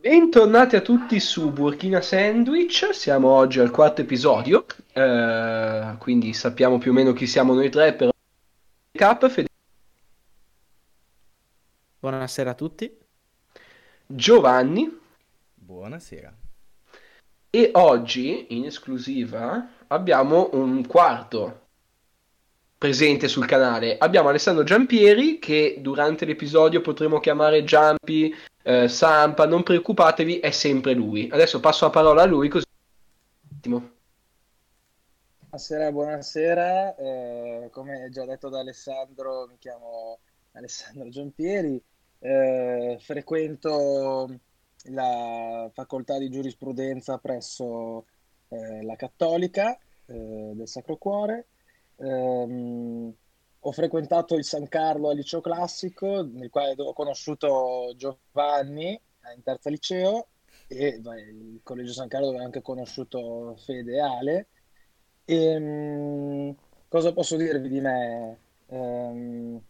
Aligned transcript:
Bentornati 0.00 0.76
a 0.76 0.80
tutti 0.80 1.20
su 1.20 1.52
Burkina 1.52 2.00
Sandwich, 2.00 2.88
siamo 2.94 3.28
oggi 3.28 3.60
al 3.60 3.70
quarto 3.70 4.00
episodio, 4.00 4.64
eh, 4.94 5.94
quindi 5.98 6.32
sappiamo 6.32 6.78
più 6.78 6.92
o 6.92 6.94
meno 6.94 7.12
chi 7.12 7.26
siamo 7.26 7.52
noi 7.52 7.68
tre, 7.68 7.92
però 7.92 8.10
Cap, 8.92 9.44
Buonasera 11.98 12.50
a 12.52 12.54
tutti. 12.54 12.98
Giovanni 14.06 14.98
Buonasera. 15.54 16.34
e 17.50 17.70
oggi 17.74 18.56
in 18.56 18.64
esclusiva 18.64 19.68
abbiamo 19.88 20.48
un 20.54 20.86
quarto 20.86 21.66
presente 22.80 23.28
sul 23.28 23.44
canale. 23.44 23.98
Abbiamo 23.98 24.30
Alessandro 24.30 24.64
Giampieri 24.64 25.38
che 25.38 25.76
durante 25.80 26.24
l'episodio 26.24 26.80
potremo 26.80 27.20
chiamare 27.20 27.62
Giampi, 27.62 28.34
eh, 28.62 28.88
Sampa, 28.88 29.44
non 29.46 29.62
preoccupatevi, 29.62 30.38
è 30.38 30.50
sempre 30.50 30.94
lui. 30.94 31.28
Adesso 31.30 31.60
passo 31.60 31.84
la 31.84 31.90
parola 31.90 32.22
a 32.22 32.24
lui 32.24 32.48
così... 32.48 32.64
Attimo. 33.54 33.90
Buonasera, 35.40 35.92
buonasera. 35.92 36.96
Eh, 36.96 37.68
come 37.70 38.08
già 38.10 38.24
detto 38.24 38.48
da 38.48 38.60
Alessandro, 38.60 39.46
mi 39.46 39.58
chiamo 39.58 40.20
Alessandro 40.52 41.10
Giampieri, 41.10 41.78
eh, 42.20 42.96
frequento 42.98 44.38
la 44.84 45.70
facoltà 45.74 46.16
di 46.16 46.30
giurisprudenza 46.30 47.18
presso 47.18 48.06
eh, 48.48 48.82
la 48.82 48.96
Cattolica 48.96 49.78
eh, 50.06 50.52
del 50.54 50.66
Sacro 50.66 50.96
Cuore. 50.96 51.44
Ehm, 52.00 53.14
ho 53.62 53.72
frequentato 53.72 54.34
il 54.36 54.44
San 54.44 54.68
Carlo 54.68 55.10
al 55.10 55.16
liceo 55.16 55.40
classico, 55.40 56.22
nel 56.22 56.48
quale 56.50 56.74
ho 56.78 56.92
conosciuto 56.92 57.92
Giovanni 57.96 58.94
eh, 58.94 59.34
in 59.36 59.42
terza 59.42 59.68
liceo, 59.70 60.28
e 60.66 60.98
beh, 61.00 61.20
il 61.20 61.60
Collegio 61.62 61.92
San 61.92 62.08
Carlo 62.08 62.26
dove 62.28 62.38
ho 62.40 62.44
anche 62.44 62.62
conosciuto 62.62 63.56
Fede 63.56 63.94
e 63.96 64.00
Ale. 64.00 64.48
Ehm, 65.24 66.54
cosa 66.88 67.12
posso 67.12 67.36
dirvi 67.36 67.68
di 67.68 67.80
me? 67.80 68.40
Ehm, 68.66 69.62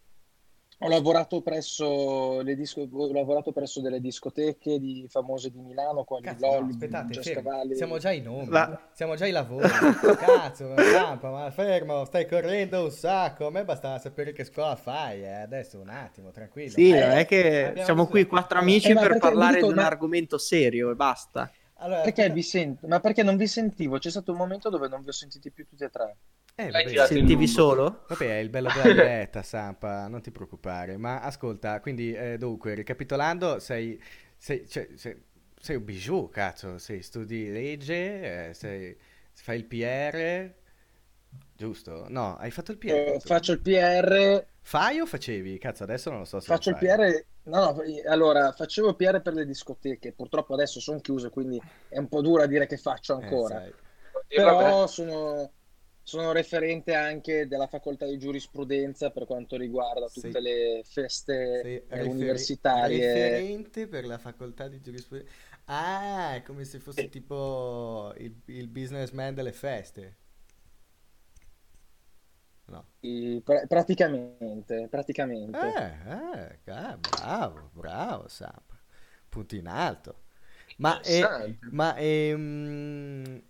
ho 0.83 0.89
lavorato 0.89 1.43
presso 1.43 2.41
le 2.41 2.55
disco- 2.57 2.89
ho 2.91 3.13
lavorato 3.13 3.53
presso 3.53 3.81
delle 3.83 4.01
discoteche 4.01 4.79
di, 4.79 5.07
famose 5.11 5.51
di 5.51 5.61
Milano, 5.61 6.05
quali 6.05 6.25
Cazzo, 6.25 6.47
no, 6.47 6.53
Lolli, 6.55 6.71
aspettate. 6.71 7.33
Cavalli. 7.35 7.75
Siamo 7.77 7.99
già 7.99 8.09
ai 8.09 8.23
nomi, 8.23 8.49
La- 8.49 8.89
siamo 8.93 9.15
già 9.15 9.25
ai 9.27 9.31
lavori. 9.31 9.69
Cazzo, 10.19 10.75
Sampa, 10.79 11.31
ma 11.31 11.51
fermo, 11.51 12.05
stai 12.07 12.27
correndo 12.27 12.85
un 12.85 12.91
sacco. 12.91 13.47
A 13.47 13.51
me 13.51 13.65
bastava 13.65 13.99
sapere 13.99 14.33
che 14.33 14.45
scuola 14.45 14.75
fai, 14.75 15.23
eh. 15.23 15.43
Adesso 15.43 15.79
un 15.79 15.91
attimo, 15.91 16.31
tranquillo. 16.31 16.71
Sì, 16.71 16.91
Eh, 16.91 17.11
è 17.21 17.27
che 17.27 17.73
siamo 17.85 18.07
qui 18.07 18.25
quattro 18.27 18.59
amici 18.59 18.91
Eh, 18.91 18.95
ma 18.95 19.01
per 19.03 19.19
parlare 19.19 19.55
dico, 19.57 19.67
di 19.67 19.73
un 19.73 19.79
ma- 19.79 19.87
argomento 19.87 20.39
serio 20.39 20.91
e 20.91 20.95
basta. 20.95 21.51
Allora, 21.83 22.01
Perché 22.03 22.21
aspetta- 22.23 22.35
vi 22.35 22.43
sento? 22.43 22.87
Ma 22.87 23.01
perché 23.01 23.23
non 23.23 23.37
vi 23.37 23.47
sentivo? 23.47 23.99
C'è 23.99 24.11
stato 24.11 24.33
un 24.33 24.39
momento 24.39 24.69
dove 24.71 24.89
non 24.89 25.03
vi 25.03 25.09
ho 25.09 25.13
sentiti 25.13 25.51
più 25.51 25.67
tutti 25.67 25.85
e 25.85 25.89
tre. 25.91 26.17
Eh, 26.67 26.71
vabbè, 26.73 26.97
Sentivi 27.07 27.47
solo? 27.47 28.05
Vabbè, 28.07 28.27
è 28.27 28.39
il 28.41 28.51
bello 28.51 28.71
della 28.71 28.89
diretta, 28.89 29.43
Sampa, 29.43 30.09
non 30.09 30.21
ti 30.21 30.31
preoccupare. 30.33 30.97
Ma 30.97 31.21
ascolta, 31.21 31.81
quindi, 31.81 32.13
eh, 32.13 32.39
dunque, 32.39 32.75
ricapitolando, 32.75 33.61
sei, 33.61 34.01
sei, 34.37 34.69
cioè, 34.69 34.89
sei, 34.97 35.23
sei 35.59 35.77
un 35.77 35.85
bijou, 35.85 36.29
cazzo, 36.29 36.79
sei, 36.79 37.03
studi 37.03 37.49
legge, 37.51 38.49
eh, 38.51 38.55
sei, 38.55 38.97
fai 39.35 39.59
il 39.59 39.65
PR, 39.67 40.55
giusto? 41.57 42.07
No, 42.09 42.37
hai 42.37 42.51
fatto 42.51 42.73
il 42.73 42.79
PR? 42.79 43.17
Eh, 43.17 43.21
faccio 43.21 43.53
il 43.53 43.61
PR, 43.63 44.47
Fai 44.63 45.01
o 45.01 45.07
facevi? 45.07 45.59
Cazzo, 45.59 45.83
adesso 45.85 46.09
non 46.11 46.21
lo 46.21 46.25
so 46.25 46.41
se 46.41 46.53
faccio 46.53 46.71
lo 46.71 46.71
il. 46.71 46.77
PR, 46.77 47.27
no, 47.45 47.73
no, 47.73 47.83
allora 48.09 48.53
facevo 48.53 48.95
PR 48.95 49.21
per 49.23 49.35
le 49.35 49.45
discoteche, 49.47 50.13
purtroppo 50.13 50.55
adesso 50.55 50.81
sono 50.81 51.01
chiuse, 51.01 51.31
quindi 51.31 51.63
è 51.89 51.99
un 51.99 52.09
po' 52.09 52.21
dura 52.23 52.47
dire 52.47 52.67
che 52.67 52.77
faccio 52.77 53.15
Eh, 53.19 53.39
ancora. 53.39 53.63
sai. 53.63 53.73
E 54.29 54.41
vabbè. 54.41 54.75
Però 54.75 54.87
sono, 54.87 55.53
sono 56.11 56.33
referente 56.33 56.93
anche 56.95 57.47
della 57.47 57.69
facoltà 57.69 58.05
di 58.07 58.19
giurisprudenza 58.19 59.11
per 59.11 59.27
quanto 59.27 59.57
riguarda 59.57 60.09
tutte 60.09 60.33
Sei- 60.33 60.43
le 60.43 60.83
feste 60.85 61.61
Sei 61.63 61.75
eh, 61.77 61.85
referi- 61.89 62.09
universitarie. 62.09 63.07
referente 63.07 63.87
per 63.87 64.05
la 64.07 64.19
facoltà 64.19 64.67
di 64.69 64.81
giurisprudenza. 64.81 65.33
Ah, 65.67 66.35
è 66.35 66.43
come 66.43 66.65
se 66.65 66.81
fosse 66.81 67.03
Sì. 67.03 67.09
tipo 67.11 68.13
il, 68.19 68.35
il 68.47 68.67
businessman 68.67 69.35
delle 69.35 69.53
feste. 69.53 70.17
No. 72.67 72.87
Pra- 73.45 73.67
praticamente, 73.67 74.89
praticamente. 74.89 75.59
Eh, 75.59 76.59
eh, 76.65 76.99
bravo, 76.99 77.71
bravo, 77.73 78.29
Sampa. 78.29 78.79
Punto 79.29 79.55
in 79.55 79.67
alto. 79.69 80.23
Ma, 80.79 81.01
eh, 81.03 81.17
Interessante. 81.19 81.59
ma 81.73 81.97
ehm, 81.97 83.43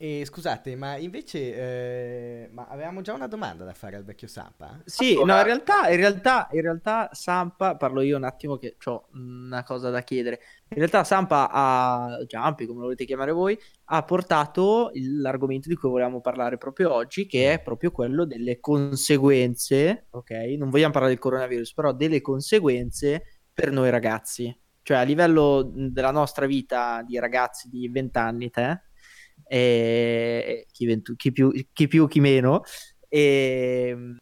eh, 0.00 0.24
scusate, 0.24 0.76
ma 0.76 0.96
invece 0.96 1.54
eh, 1.56 2.48
ma 2.52 2.68
avevamo 2.68 3.00
già 3.00 3.14
una 3.14 3.26
domanda 3.26 3.64
da 3.64 3.74
fare 3.74 3.96
al 3.96 4.04
vecchio 4.04 4.28
Sampa? 4.28 4.80
Sì, 4.84 5.14
Allora- 5.14 5.34
no, 5.34 5.38
in 5.40 5.44
realtà, 5.46 5.88
in 5.90 5.96
realtà, 5.96 6.48
in 6.52 6.60
realtà 6.60 7.08
Sampa, 7.12 7.76
parlo 7.76 8.00
io 8.02 8.16
un 8.16 8.22
attimo 8.22 8.56
che 8.58 8.76
ho 8.84 9.08
una 9.14 9.64
cosa 9.64 9.90
da 9.90 10.02
chiedere. 10.02 10.40
In 10.68 10.76
realtà 10.76 11.02
Sampa 11.02 11.48
ha, 11.50 12.16
Giampi, 12.26 12.66
come 12.66 12.78
lo 12.78 12.84
volete 12.84 13.04
chiamare 13.06 13.32
voi, 13.32 13.58
ha 13.86 14.04
portato 14.04 14.92
l'argomento 14.94 15.68
di 15.68 15.74
cui 15.74 15.88
volevamo 15.90 16.20
parlare 16.20 16.58
proprio 16.58 16.92
oggi, 16.92 17.26
che 17.26 17.54
è 17.54 17.60
proprio 17.60 17.90
quello 17.90 18.24
delle 18.24 18.60
conseguenze, 18.60 20.06
ok? 20.10 20.30
Non 20.58 20.70
vogliamo 20.70 20.92
parlare 20.92 21.12
del 21.14 21.20
coronavirus, 21.22 21.74
però 21.74 21.92
delle 21.92 22.20
conseguenze 22.20 23.22
per 23.52 23.72
noi 23.72 23.90
ragazzi. 23.90 24.56
Cioè 24.82 24.98
a 24.98 25.02
livello 25.02 25.70
mh, 25.74 25.88
della 25.88 26.12
nostra 26.12 26.46
vita 26.46 27.02
di 27.04 27.18
ragazzi 27.18 27.68
di 27.68 27.88
20 27.88 28.18
anni, 28.18 28.50
te, 28.50 28.82
e 29.46 30.66
chi, 30.70 30.86
ventu- 30.86 31.16
chi 31.16 31.32
più, 31.32 31.50
chi 31.72 31.86
più, 31.86 32.08
chi 32.08 32.20
meno, 32.20 32.62
e 33.08 33.94
mh, 33.94 34.16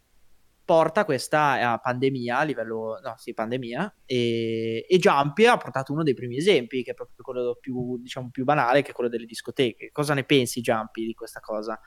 porta 0.65 1.05
questa 1.05 1.75
eh, 1.75 1.81
pandemia 1.81 2.39
a 2.39 2.43
livello, 2.43 2.99
no, 3.03 3.15
sì, 3.17 3.33
pandemia, 3.35 3.99
e, 4.05 4.85
e 4.89 4.99
Jumpy 4.99 5.47
ha 5.47 5.57
portato 5.57 5.93
uno 5.93 6.03
dei 6.03 6.15
primi 6.15 6.37
esempi, 6.37 6.83
che 6.83 6.91
è 6.91 6.95
proprio 6.95 7.23
quello 7.23 7.57
più, 7.61 7.99
diciamo, 8.01 8.31
più 8.31 8.45
banale, 8.45 8.83
che 8.83 8.91
è 8.91 8.95
quello 8.95 9.09
delle 9.09 9.27
discoteche. 9.27 9.91
Cosa 9.93 10.15
ne 10.15 10.25
pensi, 10.25 10.61
Jumpy, 10.61 11.07
di 11.07 11.15
questa 11.15 11.41
cosa? 11.41 11.81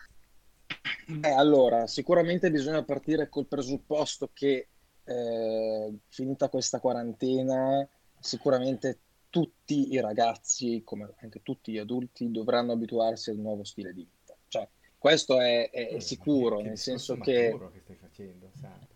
Beh, 1.07 1.34
allora, 1.34 1.88
sicuramente 1.88 2.51
bisogna 2.51 2.84
partire 2.84 3.28
col 3.28 3.47
presupposto 3.47 4.29
che 4.31 4.69
eh, 5.03 5.94
finita 6.07 6.50
questa 6.50 6.79
quarantena, 6.79 7.88
sicuramente 8.19 9.00
tutti 9.29 9.91
i 9.94 10.00
ragazzi, 10.00 10.81
come 10.84 11.13
anche 11.19 11.41
tutti 11.41 11.72
gli 11.72 11.78
adulti, 11.78 12.31
dovranno 12.31 12.72
abituarsi 12.73 13.29
al 13.29 13.38
nuovo 13.38 13.63
stile 13.63 13.94
di 13.94 14.03
vita. 14.03 14.38
Cioè, 14.47 14.67
questo 14.97 15.40
è, 15.40 15.69
è- 15.69 15.88
Mm, 15.94 16.00
sicuro, 16.00 16.57
che 16.57 16.69
nel 16.69 16.72
discorso 16.72 17.13
senso 17.13 17.19
che... 17.19 17.50
che 17.72 17.79
stai 17.79 17.95
facendo, 17.95 18.51
Sampa. 18.56 18.95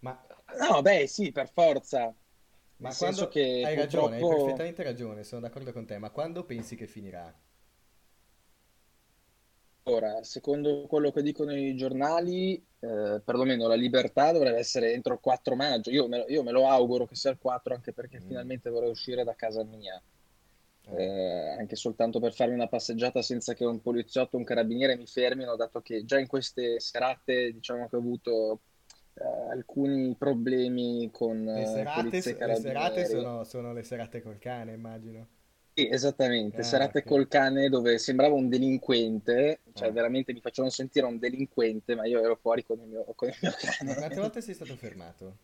Ma, 0.00 0.26
No, 0.58 0.82
beh, 0.82 1.06
sì, 1.06 1.32
per 1.32 1.50
forza. 1.52 2.14
ma 2.78 2.88
Nel 2.88 2.94
quando 2.94 3.22
senso 3.22 3.28
che 3.28 3.66
hai 3.68 3.74
ragione, 3.74 4.16
hai 4.16 4.26
perfettamente 4.26 4.82
ragione, 4.82 5.24
sono 5.24 5.42
d'accordo 5.42 5.72
con 5.72 5.84
te, 5.86 5.98
ma 5.98 6.08
quando 6.10 6.44
pensi 6.44 6.74
che 6.76 6.86
finirà? 6.86 7.34
Ora, 9.88 10.22
secondo 10.24 10.86
quello 10.88 11.12
che 11.12 11.22
dicono 11.22 11.54
i 11.54 11.76
giornali, 11.76 12.54
eh, 12.80 13.20
perlomeno 13.24 13.68
la 13.68 13.76
libertà 13.76 14.32
dovrebbe 14.32 14.58
essere 14.58 14.92
entro 14.92 15.14
il 15.14 15.20
4 15.20 15.54
maggio. 15.54 15.90
Io 15.90 16.08
me, 16.08 16.18
lo- 16.18 16.24
io 16.28 16.42
me 16.42 16.50
lo 16.50 16.66
auguro 16.68 17.06
che 17.06 17.14
sia 17.14 17.30
il 17.30 17.38
4, 17.38 17.72
anche 17.74 17.92
perché 17.92 18.18
Mm. 18.18 18.26
finalmente 18.26 18.68
vorrei 18.70 18.90
uscire 18.90 19.22
da 19.22 19.34
casa 19.36 19.62
mia. 19.62 20.02
Eh, 20.88 21.02
eh, 21.04 21.50
anche 21.58 21.76
soltanto 21.76 22.18
per 22.20 22.32
farmi 22.34 22.54
una 22.54 22.66
passeggiata 22.68 23.22
senza 23.22 23.54
che 23.54 23.64
un 23.64 23.80
poliziotto 23.80 24.36
o 24.36 24.38
un 24.40 24.44
carabiniere 24.44 24.96
mi 24.96 25.06
fermino, 25.06 25.54
dato 25.56 25.80
che 25.80 26.04
già 26.04 26.18
in 26.18 26.26
queste 26.26 26.80
serate 26.80 27.52
diciamo 27.52 27.88
che 27.88 27.96
ho 27.96 27.98
avuto 28.00 28.60
eh, 29.14 29.24
alcuni 29.52 30.14
problemi 30.16 31.10
con 31.12 31.44
le 31.44 31.62
eh, 31.62 31.66
serate, 31.66 32.20
le 32.44 32.56
serate 32.56 33.04
sono, 33.06 33.44
sono 33.44 33.72
le 33.72 33.82
serate 33.84 34.20
col 34.22 34.38
cane, 34.38 34.72
immagino. 34.72 35.28
Sì, 35.78 35.88
esattamente, 35.90 36.62
Ah, 36.62 36.64
serate 36.64 37.04
ok. 37.04 37.04
col 37.04 37.28
cane 37.28 37.68
dove 37.68 37.98
sembrava 37.98 38.34
un 38.34 38.48
delinquente, 38.48 39.60
cioè 39.74 39.88
Ah. 39.88 39.92
veramente 39.92 40.32
mi 40.32 40.40
facevano 40.40 40.72
sentire 40.72 41.04
un 41.06 41.18
delinquente, 41.18 41.94
ma 41.94 42.06
io 42.06 42.22
ero 42.22 42.36
fuori 42.36 42.64
con 42.64 42.80
il 42.80 42.86
mio, 42.88 43.04
con 43.14 43.28
il 43.28 43.36
mio 43.42 43.52
Ma 43.84 43.94
cane. 43.94 43.94
quante 43.94 44.20
volte 44.20 44.40
sei 44.40 44.54
stato 44.54 44.76
fermato? 44.76 45.38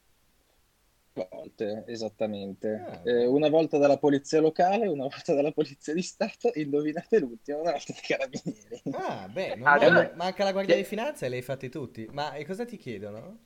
volte, 1.14 1.84
esattamente. 1.86 2.86
Ah. 2.86 3.00
Eh, 3.04 3.26
una 3.26 3.48
volta 3.48 3.78
dalla 3.78 3.98
polizia 3.98 4.40
locale, 4.40 4.86
una 4.88 5.04
volta 5.04 5.34
dalla 5.34 5.52
polizia 5.52 5.92
di 5.94 6.02
Stato, 6.02 6.50
indovinate 6.54 7.18
l'ultima, 7.18 7.58
una 7.60 7.72
volta 7.72 7.92
dai 7.92 8.02
carabinieri. 8.02 8.82
Ah, 8.90 9.28
beh, 9.28 9.56
Ah, 9.64 9.78
vabbè. 9.78 10.12
manca 10.14 10.44
la 10.44 10.52
Guardia 10.52 10.74
Che- 10.74 10.82
di 10.82 10.84
Finanza 10.84 11.26
e 11.26 11.28
le 11.28 11.36
hai 11.36 11.42
fatte 11.42 11.68
tutti. 11.68 12.08
Ma 12.12 12.34
e 12.34 12.44
cosa 12.44 12.64
ti 12.64 12.76
chiedono? 12.76 13.38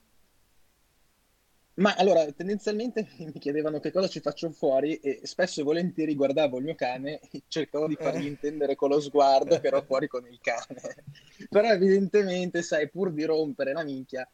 Ma 1.76 1.94
allora, 1.94 2.24
tendenzialmente 2.32 3.06
mi 3.18 3.38
chiedevano 3.38 3.80
che 3.80 3.90
cosa 3.90 4.08
ci 4.08 4.20
faccio 4.20 4.50
fuori 4.50 4.96
e 4.96 5.20
spesso 5.26 5.60
e 5.60 5.64
volentieri 5.64 6.14
guardavo 6.14 6.58
il 6.58 6.64
mio 6.64 6.74
cane 6.74 7.20
e 7.20 7.44
cercavo 7.48 7.86
di 7.86 7.96
fargli 8.00 8.24
Eh. 8.24 8.26
intendere 8.26 8.74
con 8.74 8.88
lo 8.90 9.00
sguardo 9.00 9.58
che 9.58 9.66
ero 9.68 9.82
fuori 9.86 10.06
con 10.08 10.26
il 10.26 10.38
cane. 10.40 10.80
Però 11.50 11.68
evidentemente, 11.70 12.62
sai, 12.62 12.88
pur 12.90 13.12
di 13.12 13.24
rompere 13.24 13.72
la 13.72 13.84
minchia, 13.84 14.28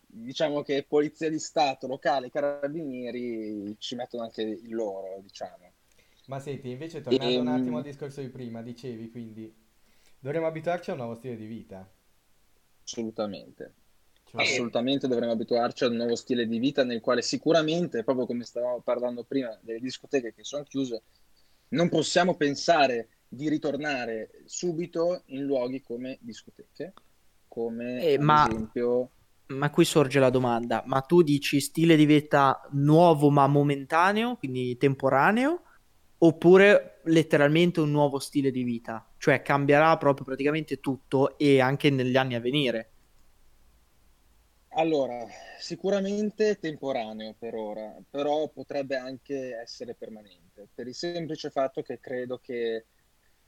diciamo 0.00 0.62
che 0.62 0.84
polizia 0.86 1.28
di 1.30 1.38
Stato, 1.38 1.86
locale, 1.86 2.28
carabinieri 2.30 3.76
ci 3.78 3.94
mettono 3.94 4.24
anche 4.24 4.42
il 4.42 4.74
loro, 4.74 5.20
diciamo. 5.22 5.72
Ma 6.28 6.38
senti, 6.38 6.70
invece 6.70 7.02
tornando 7.02 7.40
Ehm, 7.40 7.42
un 7.42 7.48
attimo 7.48 7.76
al 7.76 7.82
discorso 7.82 8.22
di 8.22 8.30
prima, 8.30 8.62
dicevi 8.62 9.10
quindi 9.10 9.54
dovremmo 10.18 10.46
abituarci 10.46 10.88
a 10.90 10.92
un 10.94 11.00
nuovo 11.00 11.14
stile 11.14 11.36
di 11.36 11.44
vita. 11.46 11.86
Assolutamente. 12.84 13.74
Cioè, 14.30 14.42
Assolutamente 14.42 15.06
dovremmo 15.08 15.32
abituarci 15.32 15.84
a 15.84 15.88
un 15.88 15.96
nuovo 15.96 16.16
stile 16.16 16.46
di 16.46 16.58
vita 16.58 16.82
nel 16.84 17.00
quale 17.00 17.20
sicuramente, 17.22 18.02
proprio 18.04 18.26
come 18.26 18.44
stavamo 18.44 18.80
parlando 18.80 19.24
prima 19.24 19.58
delle 19.62 19.80
discoteche 19.80 20.32
che 20.34 20.44
sono 20.44 20.62
chiuse, 20.64 21.02
non 21.68 21.88
possiamo 21.88 22.36
pensare 22.36 23.10
di 23.28 23.48
ritornare 23.48 24.30
subito 24.46 25.22
in 25.26 25.44
luoghi 25.44 25.82
come 25.82 26.18
discoteche, 26.20 26.94
come 27.46 28.00
Eh, 28.02 28.18
ma- 28.18 28.48
esempio 28.48 29.10
Ma 29.52 29.70
qui 29.70 29.84
sorge 29.84 30.20
la 30.20 30.30
domanda, 30.30 30.82
ma 30.86 31.00
tu 31.02 31.22
dici 31.22 31.60
stile 31.60 31.96
di 31.96 32.06
vita 32.06 32.60
nuovo 32.72 33.30
ma 33.30 33.46
momentaneo, 33.48 34.36
quindi 34.36 34.76
temporaneo, 34.76 35.62
oppure 36.18 37.00
letteralmente 37.06 37.80
un 37.80 37.90
nuovo 37.90 38.18
stile 38.20 38.50
di 38.52 38.62
vita? 38.62 39.12
Cioè 39.18 39.42
cambierà 39.42 39.96
proprio 39.98 40.24
praticamente 40.24 40.78
tutto 40.80 41.36
e 41.38 41.60
anche 41.60 41.90
negli 41.90 42.16
anni 42.16 42.34
a 42.36 42.40
venire. 42.40 42.89
Allora, 44.72 45.26
sicuramente 45.58 46.56
temporaneo 46.58 47.34
per 47.36 47.54
ora, 47.56 47.92
però 48.08 48.48
potrebbe 48.50 48.96
anche 48.96 49.56
essere 49.56 49.94
permanente, 49.96 50.68
per 50.72 50.86
il 50.86 50.94
semplice 50.94 51.50
fatto 51.50 51.82
che 51.82 51.98
credo 51.98 52.38
che 52.38 52.86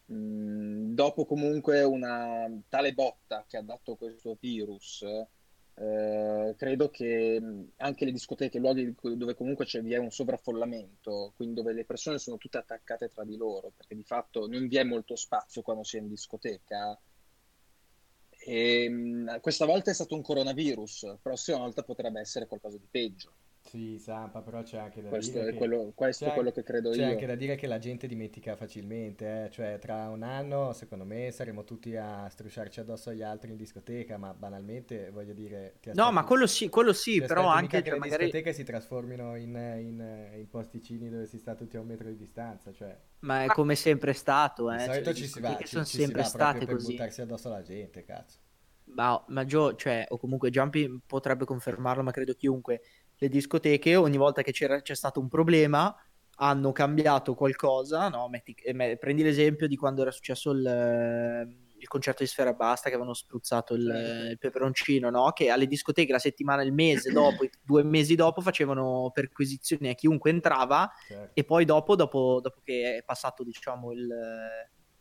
mh, 0.07 0.95
dopo 0.95 1.25
comunque 1.25 1.85
una 1.85 2.49
tale 2.69 2.93
botta 2.93 3.45
che 3.49 3.57
ha 3.57 3.63
dato 3.63 3.95
questo 3.97 4.37
virus, 4.41 5.03
eh, 5.75 6.55
credo 6.57 6.91
che 6.91 7.41
anche 7.77 8.05
le 8.05 8.11
discoteche, 8.13 8.59
luoghi 8.59 8.93
dove 9.17 9.35
comunque 9.35 9.65
c'è, 9.65 9.81
vi 9.81 9.93
è 9.95 9.99
un 9.99 10.11
sovraffollamento, 10.11 11.33
quindi 11.37 11.55
dove 11.55 11.73
le 11.73 11.85
persone 11.85 12.19
sono 12.19 12.37
tutte 12.37 12.59
attaccate 12.59 13.09
tra 13.09 13.25
di 13.25 13.37
loro, 13.37 13.71
perché 13.77 13.95
di 13.95 14.03
fatto 14.05 14.49
non 14.49 14.67
vi 14.67 14.77
è 14.77 14.83
molto 14.85 15.15
spazio 15.17 15.63
quando 15.63 15.85
si 15.85 15.99
è 15.99 16.01
in 16.01 16.09
discoteca. 16.09 17.01
E, 18.45 18.89
mh, 18.89 19.41
questa 19.41 19.65
volta 19.67 19.91
è 19.91 19.95
stato 19.95 20.15
un 20.15 20.23
coronavirus, 20.23 21.05
la 21.05 21.19
prossima 21.21 21.59
volta 21.59 21.83
potrebbe 21.85 22.21
essere 22.21 22.47
qualcosa 22.47 22.79
di 22.79 22.89
peggio. 22.91 23.37
Sì, 23.63 23.99
Sampa, 23.99 24.43
però 24.43 24.63
c'è 24.63 24.77
anche 24.79 25.01
da 25.01 25.09
Questo 25.09 25.39
dire 25.39 25.49
è 25.49 25.53
che 25.53 25.57
quello, 25.57 25.93
questo 25.95 26.25
è 26.27 26.29
c'è 26.29 26.33
quello 26.33 26.49
anche- 26.49 26.53
che 26.53 26.63
credo 26.63 26.91
c'è 26.91 27.07
io. 27.07 27.07
anche 27.07 27.27
da 27.27 27.35
dire 27.37 27.55
che 27.57 27.67
la 27.67 27.79
gente 27.79 28.07
dimentica 28.07 28.57
facilmente, 28.57 29.45
eh. 29.45 29.51
Cioè 29.51 29.79
tra 29.79 30.09
un 30.11 30.23
anno, 30.23 30.73
secondo 30.73 31.05
me, 31.05 31.31
saremo 31.31 31.65
tutti 31.65 31.97
a 31.97 32.29
strusciarci 32.29 32.81
addosso 32.81 33.11
agli 33.11 33.23
altri 33.23 33.51
in 33.53 33.57
discoteca, 33.57 34.19
ma 34.19 34.35
banalmente, 34.35 35.11
voglio 35.11 35.33
dire, 35.33 35.77
ti 35.81 35.89
No, 35.93 36.11
ma 36.11 36.21
aspetti- 36.21 36.27
quello 36.27 36.47
sì, 36.47 36.69
quello 36.69 36.93
sì, 36.93 37.23
però 37.23 37.49
aspetti 37.49 37.49
anche 37.49 37.83
che 37.83 37.91
cioè, 37.91 37.93
le 37.93 37.99
magari... 37.99 38.25
discoteche 38.25 38.53
si 38.53 38.65
trasformino 38.65 39.37
in, 39.37 39.55
in- 39.55 40.31
in 40.39 40.49
posticini 40.49 41.09
dove 41.11 41.27
si 41.27 41.39
sta 41.39 41.55
tutti 41.55 41.77
a 41.77 41.81
un 41.81 41.87
metro 41.87 42.09
di 42.09 42.17
distanza, 42.17 42.73
cioè 42.73 42.99
Ma 43.21 43.45
è 43.45 43.51
come 43.51 43.75
sempre 43.75 44.13
stato, 44.13 44.69
di 44.69 44.77
eh. 44.77 44.91
cioè, 44.91 45.03
solito 45.03 45.13
le 45.13 45.15
ci 45.15 45.27
si 45.29 45.41
va, 45.41 45.63
ci, 45.65 45.67
sono 45.67 45.85
ci 45.85 45.99
si 45.99 46.03
sempre 46.03 46.23
va 46.23 46.31
proprio 46.31 46.61
state 46.61 46.67
per 46.67 46.77
così. 46.77 46.83
buttarsi 46.83 47.21
addosso 47.23 47.49
alla 47.49 47.63
gente, 47.63 48.05
cazzo. 48.05 48.39
Ma, 48.95 49.23
ma 49.29 49.45
Joe, 49.45 49.75
cioè, 49.77 50.05
o 50.09 50.19
comunque 50.19 50.51
Jumpy 50.51 51.01
potrebbe 51.07 51.45
confermarlo, 51.45 52.03
ma 52.03 52.11
credo 52.11 52.35
chiunque. 52.35 52.83
Le 53.23 53.29
discoteche, 53.29 53.95
ogni 53.95 54.17
volta 54.17 54.43
che 54.43 54.51
c'era, 54.51 54.83
c'è 54.83 54.97
stato 54.97 55.21
un 55.21 55.29
problema, 55.29 55.95
hanno 56.39 56.73
cambiato 56.73 57.35
qualcosa, 57.37 58.09
no? 58.09 58.29
Metti- 58.29 58.53
eh, 58.65 58.73
me- 58.73 58.97
prendi 58.97 59.23
l'esempio 59.23 59.69
di 59.69 59.77
quando 59.77 60.03
era 60.03 60.11
successo 60.11 60.51
il, 60.51 60.67
eh, 60.67 61.77
il 61.79 61.87
concerto 61.87 62.25
di 62.25 62.29
Sfera 62.29 62.53
Basta, 62.53 62.89
che 62.89 62.97
avevano 62.97 63.15
spruzzato 63.15 63.75
il, 63.75 64.29
il 64.31 64.39
peperoncino, 64.39 65.09
no? 65.09 65.31
Che 65.31 65.51
alle 65.51 65.69
discoteche 65.69 66.11
la 66.11 66.19
settimana, 66.19 66.65
il 66.65 66.73
mese 66.73 67.13
dopo, 67.13 67.47
due 67.63 67.85
mesi 67.85 68.17
dopo, 68.17 68.41
facevano 68.41 69.13
perquisizioni 69.15 69.89
a 69.89 69.95
chiunque 69.95 70.31
entrava 70.31 70.91
Certo. 71.07 71.31
e 71.33 71.45
poi 71.45 71.65
dopo, 71.65 71.95
dopo, 71.95 72.41
dopo 72.43 72.61
che 72.65 72.97
è 72.97 73.05
passato, 73.05 73.45
diciamo, 73.45 73.93
il, 73.93 74.09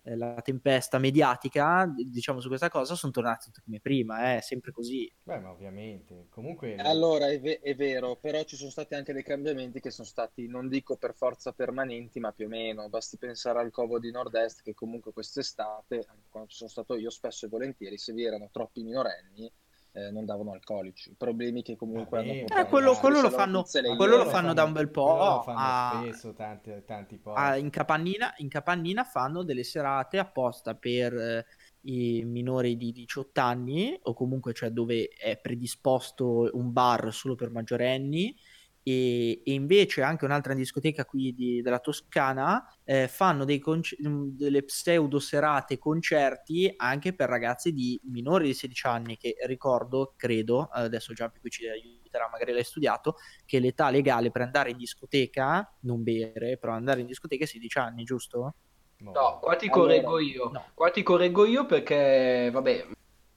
eh, 0.04 0.16
la 0.16 0.42
tempesta 0.42 0.98
mediatica, 0.98 1.92
diciamo, 1.96 2.40
su 2.40 2.48
questa 2.48 2.70
cosa, 2.70 2.96
sono 2.96 3.12
tornati 3.12 3.46
tutti 3.46 3.62
come 3.64 3.80
prima, 3.80 4.36
è 4.36 4.42
sempre 4.42 4.72
così. 4.72 5.12
Beh, 5.24 5.40
ma 5.40 5.52
ovviamente, 5.52 6.28
comunque... 6.30 6.76
Allora, 6.76 7.30
è, 7.30 7.40
ve- 7.40 7.60
è 7.60 7.76
vero, 7.76 8.16
però 8.16 8.44
ci 8.44 8.56
sono 8.56 8.70
stati 8.70 8.96
anche 8.96 9.14
dei 9.14 9.24
cambiamenti 9.24 9.80
che 9.80 9.92
sono 9.92 10.08
stati, 10.08 10.48
non 10.48 10.68
dico 10.68 10.98
per 10.98 11.14
forza 11.14 11.54
permanenti, 11.54 12.20
ma 12.20 12.32
più 12.32 12.46
o 12.46 12.50
meno. 12.50 12.90
Basti 12.90 13.18
pensare 13.18 13.60
al 13.60 13.72
covo 13.72 14.00
di 14.00 14.12
Nord-Est 14.12 14.62
che 14.62 14.74
comunque 14.74 15.14
quest'estate, 15.14 16.06
quando 16.30 16.50
ci 16.50 16.58
sono 16.58 16.70
stato 16.70 16.96
io, 16.96 17.10
spesso 17.10 17.46
e 17.46 17.50
volentieri, 17.50 17.98
se 17.98 18.14
vi 18.14 18.24
erano 18.24 18.50
troppi 18.52 18.84
minorenni, 18.84 19.52
eh, 19.94 20.10
non 20.12 20.26
davano 20.26 20.54
alcolici. 20.54 21.14
Problemi 21.18 21.62
che 21.64 21.76
comunque 21.76 22.18
Vabbè, 22.20 22.30
hanno 22.30 22.38
Eh, 22.40 22.42
portato 22.46 22.68
quello- 22.70 22.92
a 22.92 22.98
quello 22.98 23.22
lo 23.22 23.30
fanno- 23.30 23.64
quello 23.98 24.18
lo 24.18 24.26
fanno 24.26 24.54
da 24.54 24.64
un 24.64 24.72
bel 24.72 24.90
po' 24.90 25.16
lo 25.18 25.42
fanno 25.44 25.58
a- 25.60 26.02
spesso 26.04 26.34
tanti, 26.34 26.72
tanti 26.86 27.20
Ah, 27.24 27.50
posti. 27.50 27.60
in 27.60 27.70
Capannina, 27.70 28.34
in 28.38 28.48
Capannina 28.48 29.04
fanno 29.04 29.44
delle 29.44 29.64
serate 29.64 30.18
apposta 30.18 30.76
per 30.76 31.14
eh, 31.14 31.46
i 31.82 32.24
minori 32.26 32.78
di 32.78 32.92
18 32.92 33.42
anni 33.42 33.98
o 34.04 34.14
comunque 34.14 34.54
cioè 34.54 34.70
dove 34.70 35.08
è 35.08 35.38
predisposto 35.40 36.50
un 36.54 36.72
bar 36.72 37.12
solo 37.12 37.36
per 37.36 37.50
maggiorenni 37.50 38.36
e, 38.84 39.42
e 39.44 39.54
invece 39.54 40.02
anche 40.02 40.26
un'altra 40.26 40.54
discoteca 40.54 41.06
qui 41.06 41.34
di- 41.34 41.62
della 41.62 41.80
Toscana 41.80 42.64
eh, 42.84 43.08
fanno 43.08 43.46
dei 43.46 43.60
conce- 43.60 43.98
mm, 44.06 44.30
delle 44.38 44.64
pseudo 44.64 45.20
serate 45.20 45.78
concerti 45.78 46.72
anche 46.78 47.14
per 47.14 47.30
ragazzi 47.30 47.74
di 47.74 48.00
minori 48.06 48.46
di 48.48 48.54
16 48.54 48.88
anni 48.88 49.18
che 49.18 49.36
ricordo, 49.46 50.14
credo, 50.18 50.64
adesso 50.72 51.14
Giampi 51.14 51.40
qui 51.40 51.50
ci 51.50 51.68
aiuterà, 51.68 52.28
magari 52.30 52.52
l'hai 52.54 52.64
studiato, 52.64 53.16
che 53.46 53.60
l'età 53.60 53.90
legale 53.90 54.32
per 54.32 54.42
andare 54.42 54.72
in 54.72 54.78
discoteca, 54.78 55.78
non 55.82 56.04
bere, 56.04 56.58
però 56.58 56.74
andare 56.74 57.02
in 57.02 57.08
discoteca 57.08 57.44
è 57.44 57.48
16 57.48 57.78
anni, 57.78 58.04
giusto? 58.04 58.56
Mo- 58.98 59.12
No, 59.14 59.40
qua 59.40 59.56
ti 59.56 59.68
Allora, 59.70 59.82
correggo 59.82 60.20
io. 60.20 60.50
no. 60.50 60.66
Qua 60.74 60.92
ti 60.92 61.04
correggo 61.04 61.46
io 61.46 61.66
perché, 61.66 62.50
vabbè, 62.52 62.88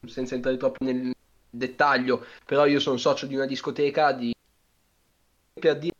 senza 0.06 0.34
entrare 0.34 0.56
troppo 0.56 0.84
nel 0.84 1.12
dettaglio, 1.48 2.24
però 2.44 2.66
io 2.66 2.80
sono 2.80 2.96
socio 2.96 3.26
di 3.26 3.34
una 3.34 3.46
discoteca 3.46 4.12
di 4.12 4.32
per 5.58 5.78
dire 5.78 5.92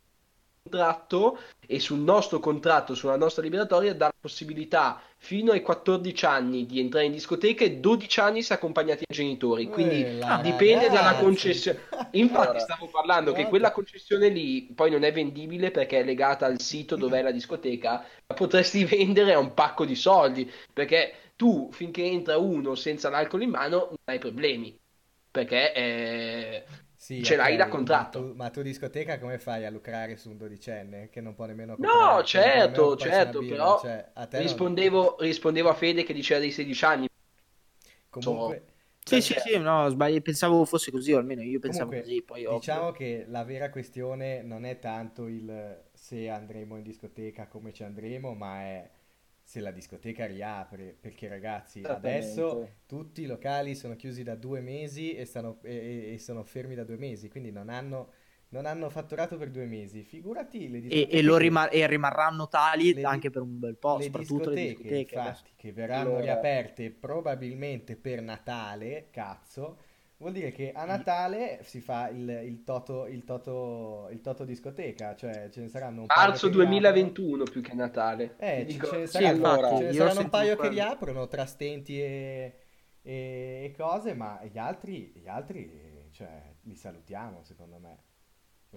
contratto 0.65 1.39
e 1.67 1.79
sul 1.79 1.99
nostro 1.99 2.39
contratto, 2.39 2.95
sulla 2.95 3.17
nostra 3.17 3.43
liberatoria, 3.43 3.93
dà 3.93 4.05
la 4.07 4.13
possibilità 4.19 4.99
fino 5.17 5.51
ai 5.51 5.61
14 5.61 6.25
anni 6.25 6.65
di 6.65 6.79
entrare 6.79 7.05
in 7.05 7.11
discoteca 7.11 7.63
e 7.63 7.77
12 7.77 8.19
anni 8.19 8.41
se 8.41 8.53
accompagnati 8.53 9.03
ai 9.07 9.15
genitori. 9.15 9.67
Quindi 9.67 10.01
Quella, 10.01 10.39
dipende 10.41 10.87
dalla 10.87 11.11
ragazzi. 11.11 11.23
concessione. 11.23 11.79
Infatti, 12.11 12.41
Allora, 12.47 12.59
stavo 12.59 12.87
parlando 12.89 13.31
che 13.33 13.45
guarda. 13.45 13.49
quella 13.49 13.71
concessione 13.71 14.29
lì 14.29 14.63
poi 14.73 14.89
non 14.91 15.03
è 15.03 15.11
vendibile 15.11 15.71
perché 15.71 15.99
è 15.99 16.03
legata 16.03 16.45
al 16.47 16.59
sito 16.59 16.95
dove 16.95 17.19
è 17.19 17.21
la 17.21 17.31
discoteca, 17.31 18.03
la 18.25 18.33
potresti 18.35 18.83
vendere 18.85 19.33
a 19.33 19.39
un 19.39 19.53
pacco 19.53 19.85
di 19.85 19.95
soldi 19.95 20.51
perché 20.73 21.13
tu 21.35 21.69
finché 21.71 22.03
entra 22.03 22.37
uno 22.37 22.75
senza 22.75 23.09
l'alcol 23.09 23.41
in 23.43 23.49
mano 23.51 23.77
non 23.89 23.97
hai 24.05 24.19
problemi 24.19 24.75
perché 25.29 25.73
eh, 25.73 26.65
Sì, 27.05 27.23
ce 27.23 27.35
l'hai 27.35 27.55
da 27.55 27.67
contratto. 27.67 28.19
Ma 28.19 28.25
tu, 28.29 28.33
ma 28.35 28.49
tu 28.49 28.61
discoteca 28.63 29.19
come 29.19 29.37
fai 29.37 29.65
a 29.65 29.69
lucrare 29.69 30.17
su 30.17 30.29
un 30.31 30.37
dodicenne 30.37 31.09
che 31.09 31.21
non 31.21 31.35
può 31.35 31.45
nemmeno 31.45 31.77
No, 31.77 31.77
comprare- 31.77 32.23
certo, 32.23 32.61
nemmeno 32.61 32.87
comprarsi 32.87 33.21
certo, 33.21 33.37
una 33.37 33.37
birra? 33.45 33.55
però 33.55 33.79
Cioè, 33.79 34.09
a 34.13 34.25
te 34.27 34.37
non- 34.37 34.41
rispondevo, 34.41 35.17
rispondevo 35.19 35.69
a 35.69 35.73
Fede 35.73 36.03
che 36.03 36.13
diceva 36.13 36.39
dei 36.39 36.51
16 36.51 36.83
anni. 36.85 37.07
Comunque, 38.09 38.63
Sì, 39.03 39.21
Perché- 39.21 39.39
sì, 39.39 39.49
sì, 39.51 39.57
no, 39.59 39.87
sbaglio, 39.89 40.19
pensavo 40.21 40.65
fosse 40.65 40.89
così, 40.91 41.13
o 41.13 41.19
almeno 41.19 41.43
io 41.43 41.59
pensavo 41.59 41.91
Comunque, 41.91 42.01
così, 42.01 42.23
poi 42.23 42.45
ovvio. 42.45 42.59
diciamo 42.59 42.91
che 42.91 43.25
la 43.27 43.43
vera 43.43 43.69
questione 43.69 44.41
non 44.43 44.65
è 44.65 44.79
tanto 44.79 45.27
il 45.27 45.83
se 45.93 46.29
andremo 46.29 46.77
in 46.77 46.83
discoteca, 46.83 47.47
come 47.47 47.73
ci 47.73 47.83
andremo, 47.83 48.33
ma 48.33 48.61
è 48.61 48.89
se 49.47 49.59
la 49.59 49.69
discoteca 49.69 50.25
riapre, 50.25 50.97
perché 50.99 51.27
ragazzi, 51.27 51.81
adesso 51.83 52.67
tutti 52.87 53.21
i 53.21 53.25
locali 53.27 53.75
sono 53.75 53.95
chiusi 53.95 54.23
da 54.23 54.33
due 54.33 54.59
mesi 54.59 55.13
e, 55.13 55.23
stanno, 55.25 55.59
e, 55.61 55.75
e- 56.09 56.13
e 56.13 56.17
sono 56.17 56.43
fermi 56.43 56.73
da 56.73 56.83
due 56.83 56.97
mesi, 56.97 57.29
quindi 57.29 57.51
non 57.51 57.69
hanno, 57.69 58.11
non 58.49 58.65
hanno 58.65 58.89
fatturato 58.89 59.37
per 59.37 59.51
due 59.51 59.67
mesi. 59.67 60.01
Figurati 60.01 60.67
le 60.67 60.77
E, 60.77 60.81
discoteche 60.81 61.15
e 61.17 61.21
lo 61.21 61.33
che- 61.35 61.41
rima- 61.43 61.69
e 61.69 61.85
rimarranno 61.85 62.47
tali 62.47 62.85
le 62.85 62.93
di- 62.95 63.03
anche 63.03 63.29
per 63.29 63.43
un 63.43 63.59
bel 63.59 63.77
po', 63.77 63.97
le 63.97 64.05
soprattutto 64.05 64.49
le 64.49 64.55
discoteche, 64.55 64.81
discoteche. 64.81 65.15
adesso. 65.19 65.29
infatti, 65.43 65.51
che 65.55 65.71
verranno 65.73 66.01
Allora- 66.09 66.21
riaperte 66.21 66.89
probabilmente 66.89 67.95
per 67.95 68.21
Natale, 68.23 69.09
cazzo, 69.11 69.77
vuol 70.17 70.33
dire 70.33 70.51
che 70.51 70.71
a 70.71 70.85
Natale 70.85 71.59
si 71.63 71.81
fa 71.81 72.09
il, 72.09 72.27
il 72.45 72.63
toto, 72.63 73.05
il 73.07 73.23
toto, 73.23 74.07
il 74.11 74.21
toto 74.21 74.45
discoteca, 74.45 75.15
cioè 75.15 75.49
ce 75.51 75.61
ne 75.61 75.67
saranno 75.69 76.01
un 76.01 76.11
paio 76.11 76.39
Marzo 76.39 76.49
che 76.49 76.51
riaprono. 76.51 77.13
2021 77.13 77.43
più 77.43 77.61
che 77.61 77.75
Natale. 77.75 78.37
Eh, 78.37 78.65
dico- 78.65 78.85
ce 78.85 78.97
ne 78.99 79.07
Sì, 79.07 79.25
saranno, 79.33 79.43
allora, 79.43 79.69
ce 79.73 79.85
ne 79.85 79.93
saranno 79.93 80.21
un 80.21 80.29
paio 80.29 80.57
che 80.57 80.67
quello. 80.67 80.67
riaprono 80.67 81.27
tra 81.27 81.45
stenti 81.45 81.99
e, 82.01 82.59
e- 83.01 83.61
e 83.65 83.73
cose, 83.77 84.13
ma 84.13 84.43
gli 84.43 84.57
altri, 84.57 85.11
gli 85.15 85.27
altri, 85.27 86.09
cioè, 86.11 86.53
li 86.63 86.75
salutiamo, 86.75 87.43
secondo 87.43 87.77
me. 87.79 88.03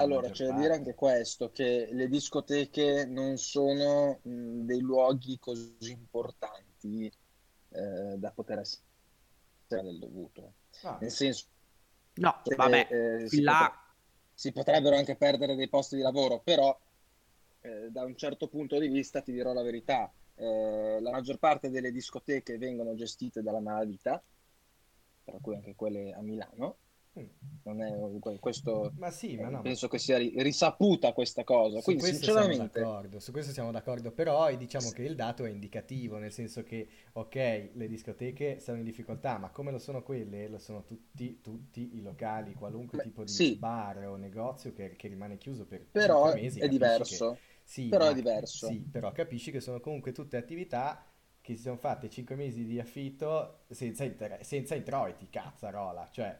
Allora, 0.00 0.30
c'è 0.30 0.46
da 0.46 0.52
dire 0.52 0.74
anche 0.74 0.94
questo, 0.94 1.50
che 1.50 1.88
le 1.92 2.08
discoteche 2.08 3.04
non 3.06 3.36
sono 3.36 4.20
mh, 4.22 4.60
dei 4.64 4.80
luoghi 4.80 5.38
così 5.38 5.90
importanti 5.90 7.06
eh, 7.70 8.16
da 8.16 8.30
poter 8.32 8.60
essere 8.60 8.82
del 9.68 9.98
dovuto. 9.98 10.54
Ah, 10.82 10.98
Nel 11.00 11.10
senso 11.10 11.46
No, 12.14 12.40
che 12.42 12.54
vabbè, 12.56 12.88
eh, 12.90 13.28
si, 13.28 13.42
là, 13.42 13.58
potre- 13.58 13.78
si 14.34 14.52
potrebbero 14.52 14.96
anche 14.96 15.16
perdere 15.16 15.54
dei 15.54 15.68
posti 15.68 15.96
di 15.96 16.02
lavoro, 16.02 16.40
però 16.40 16.76
eh, 17.60 17.88
da 17.90 18.04
un 18.04 18.16
certo 18.16 18.48
punto 18.48 18.78
di 18.78 18.88
vista 18.88 19.20
ti 19.22 19.32
dirò 19.32 19.52
la 19.52 19.62
verità, 19.62 20.12
eh, 20.34 20.98
la 21.00 21.10
maggior 21.10 21.38
parte 21.38 21.70
delle 21.70 21.92
discoteche 21.92 22.58
vengono 22.58 22.94
gestite 22.94 23.42
dalla 23.42 23.60
malavita, 23.60 24.22
tra 25.24 25.38
cui 25.40 25.54
anche 25.54 25.74
quelle 25.74 26.12
a 26.12 26.20
Milano, 26.22 26.78
è 27.18 28.38
questo 28.38 28.92
ma 28.96 29.10
sì, 29.10 29.36
ma 29.36 29.48
no, 29.48 29.60
penso 29.60 29.86
ma... 29.86 29.92
che 29.92 29.98
sia 29.98 30.18
risaputa 30.18 31.12
questa 31.12 31.44
cosa. 31.44 31.78
Su 31.78 31.84
Quindi, 31.84 32.02
questo 32.02 32.24
sinceramente... 32.24 32.80
siamo 32.80 33.20
su 33.20 33.32
questo 33.32 33.52
siamo 33.52 33.70
d'accordo, 33.70 34.10
però 34.12 34.54
diciamo 34.54 34.90
che 34.90 35.02
il 35.02 35.14
dato 35.14 35.44
è 35.44 35.50
indicativo, 35.50 36.18
nel 36.18 36.32
senso 36.32 36.62
che, 36.62 36.88
ok, 37.12 37.70
le 37.72 37.88
discoteche 37.88 38.58
sono 38.60 38.78
in 38.78 38.84
difficoltà, 38.84 39.38
ma 39.38 39.50
come 39.50 39.70
lo 39.70 39.78
sono 39.78 40.02
quelle, 40.02 40.48
lo 40.48 40.58
sono 40.58 40.84
tutti, 40.84 41.40
tutti 41.40 41.96
i 41.96 42.02
locali, 42.02 42.54
qualunque 42.54 42.98
Beh, 42.98 43.04
tipo 43.04 43.24
di 43.24 43.32
sì. 43.32 43.56
bar 43.56 44.06
o 44.06 44.16
negozio 44.16 44.72
che, 44.72 44.96
che 44.96 45.08
rimane 45.08 45.38
chiuso 45.38 45.66
per 45.66 45.86
però 45.90 46.32
mesi. 46.32 46.60
È 46.60 46.68
diverso. 46.68 47.32
Che... 47.32 47.40
Sì, 47.62 47.88
però 47.88 48.06
ma... 48.06 48.10
è 48.10 48.14
diverso. 48.14 48.66
Sì, 48.68 48.78
però 48.80 49.12
capisci 49.12 49.50
che 49.50 49.60
sono 49.60 49.80
comunque 49.80 50.12
tutte 50.12 50.36
attività 50.36 51.04
che 51.40 51.56
si 51.56 51.62
sono 51.62 51.76
fatte 51.76 52.10
5 52.10 52.34
mesi 52.34 52.66
di 52.66 52.78
affitto 52.78 53.60
senza, 53.70 54.04
inter... 54.04 54.44
senza 54.44 54.74
introiti, 54.74 55.30
cazzarola, 55.30 56.08
cioè 56.10 56.36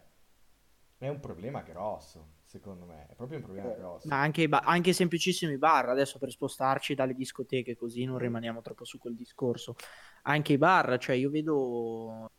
è 0.99 1.09
un 1.09 1.21
problema 1.21 1.63
grosso, 1.63 2.35
secondo 2.45 2.85
me, 2.85 3.07
è 3.09 3.15
proprio 3.15 3.39
un 3.39 3.45
problema 3.45 3.73
grosso. 3.73 4.09
Ma 4.09 4.21
anche, 4.21 4.49
ba- 4.49 4.63
anche 4.65 4.93
semplicissimi 4.93 5.57
bar, 5.57 5.89
adesso 5.89 6.19
per 6.19 6.31
spostarci 6.31 6.95
dalle 6.95 7.15
discoteche, 7.15 7.77
così 7.77 8.05
non 8.05 8.19
rimaniamo 8.19 8.61
troppo 8.63 8.85
su 8.85 8.99
quel 8.99 9.15
discorso. 9.15 9.77
Anche 10.23 10.55
i 10.55 10.59
bar, 10.59 10.99
cioè 10.99 11.15
io 11.15 11.31
vedo 11.31 12.31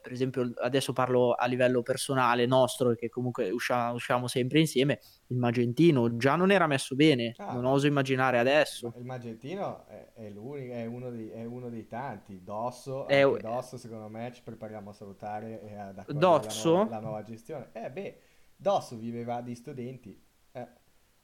per 0.00 0.12
esempio, 0.12 0.52
adesso 0.56 0.92
parlo 0.92 1.32
a 1.32 1.46
livello 1.46 1.82
personale 1.82 2.46
nostro, 2.46 2.94
che 2.94 3.08
comunque 3.08 3.50
usciamo, 3.50 3.94
usciamo 3.94 4.28
sempre 4.28 4.60
insieme, 4.60 5.00
il 5.28 5.36
Magentino 5.36 6.16
già 6.16 6.36
non 6.36 6.50
era 6.50 6.66
messo 6.66 6.94
bene, 6.94 7.34
ah, 7.36 7.52
non 7.54 7.64
oso 7.64 7.86
immaginare 7.86 8.38
adesso. 8.38 8.92
Il 8.96 9.04
Magentino 9.04 9.86
è, 9.86 10.12
è, 10.14 10.32
è, 10.32 10.86
uno, 10.86 11.10
dei, 11.10 11.30
è 11.30 11.44
uno, 11.44 11.68
dei, 11.68 11.86
tanti, 11.86 12.42
Dosso, 12.42 13.06
è, 13.06 13.24
Dosso 13.38 13.76
secondo 13.76 14.08
me 14.08 14.30
ci 14.32 14.42
prepariamo 14.42 14.90
a 14.90 14.92
salutare 14.92 15.62
e 15.62 15.76
ad 15.76 15.98
accogliere 15.98 16.20
la 16.20 16.62
nuova, 16.64 16.88
la 16.88 17.00
nuova 17.00 17.22
gestione. 17.22 17.68
Eh 17.72 17.90
beh, 17.90 18.18
Dosso 18.56 18.96
viveva 18.96 19.40
di 19.40 19.54
studenti. 19.54 20.22
Eh. 20.52 20.68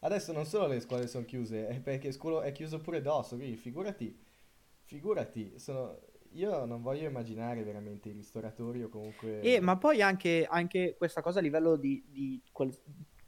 Adesso 0.01 0.33
non 0.33 0.47
solo 0.47 0.67
le 0.67 0.81
scuole 0.81 1.07
sono 1.07 1.25
chiuse, 1.25 1.69
è 1.69 1.79
perché 1.81 2.09
è 2.09 2.53
chiuso 2.53 2.79
pure 2.79 3.03
Dosso, 3.03 3.37
quindi 3.37 3.57
figurati, 3.57 4.19
figurati, 4.85 5.59
sono 5.59 5.99
io 6.33 6.65
non 6.65 6.83
voglio 6.83 7.09
immaginare 7.09 7.63
veramente 7.63 8.09
i 8.09 8.13
ristoratori 8.13 8.83
o 8.83 8.89
comunque... 8.89 9.41
Eh, 9.41 9.61
ma 9.61 9.77
poi 9.77 10.03
anche, 10.03 10.47
anche 10.49 10.95
questa 10.97 11.23
cosa 11.23 11.39
a 11.39 11.43
livello 11.43 11.77
di, 11.77 12.05
di 12.09 12.41
qual... 12.53 12.73